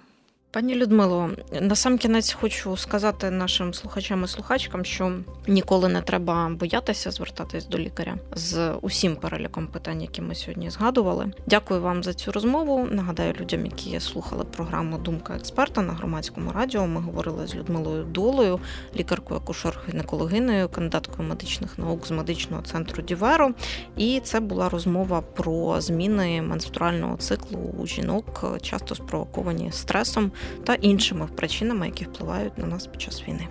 Пані 0.53 0.75
Людмило, 0.75 1.31
насамкінець 1.61 2.33
хочу 2.33 2.77
сказати 2.77 3.31
нашим 3.31 3.75
слухачам 3.75 4.25
і 4.25 4.29
слухачкам, 4.29 4.85
що 4.85 5.12
ніколи 5.47 5.88
не 5.88 6.03
треба 6.03 6.49
боятися 6.49 7.11
звертатись 7.11 7.67
до 7.67 7.79
лікаря 7.79 8.15
з 8.35 8.73
усім 8.73 9.17
переліком 9.17 9.67
питань, 9.67 10.03
які 10.03 10.23
ми 10.23 10.35
сьогодні 10.35 10.71
згадували. 10.71 11.33
Дякую 11.47 11.81
вам 11.81 12.03
за 12.03 12.15
цю 12.15 12.33
розмову. 12.33 12.88
Нагадаю 12.91 13.35
людям, 13.41 13.67
які 13.67 14.01
слухали 14.01 14.45
програму 14.53 14.99
Думка 14.99 15.35
експерта 15.35 15.83
на 15.83 15.93
громадському 15.93 16.53
радіо. 16.53 16.87
Ми 16.87 17.01
говорили 17.01 17.47
з 17.47 17.55
Людмилою 17.55 18.05
Долою, 18.05 18.61
лікаркою 18.97 19.41
акушер 19.41 19.81
гінекологиною 19.88 20.69
кандидаткою 20.69 21.29
медичних 21.29 21.79
наук 21.79 22.07
з 22.07 22.11
медичного 22.11 22.62
центру 22.62 23.03
Діверо. 23.03 23.51
І 23.97 24.21
це 24.21 24.41
була 24.41 24.69
розмова 24.69 25.21
про 25.21 25.81
зміни 25.81 26.43
менструального 26.43 27.17
циклу 27.17 27.59
у 27.79 27.87
жінок, 27.87 28.45
часто 28.62 28.95
спровоковані 28.95 29.73
стресом 29.73 30.33
та 30.65 30.75
іншими 30.75 31.29
причинами, 31.37 31.87
які 31.87 32.05
впливають 32.05 32.59
на 32.59 32.67
нас 32.67 32.87
під 32.87 33.03
час 33.03 33.23
війни. 33.29 33.49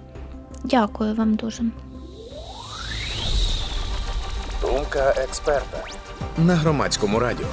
Дякую 0.64 1.16
вам 1.16 1.36
дуже. 1.36 1.64
Думка 4.62 5.14
експерта 5.18 5.84
на 6.38 6.56
громадському 6.56 7.20
радіо. 7.20 7.48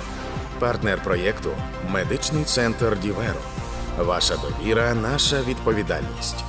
Партнер 0.58 1.02
проєкту 1.04 1.50
Медичний 1.90 2.44
центр 2.44 2.98
Діверо. 2.98 3.40
Ваша 3.98 4.34
довіра, 4.36 4.94
наша 4.94 5.42
відповідальність. 5.48 6.44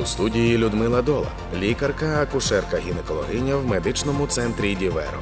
У 0.00 0.06
студії 0.06 0.58
Людмила 0.58 1.02
Дола, 1.02 1.26
лікарка, 1.54 2.22
акушерка, 2.22 2.76
гінекологиня 2.76 3.56
в 3.56 3.66
медичному 3.66 4.26
центрі 4.26 4.74
Діверо. 4.74 5.18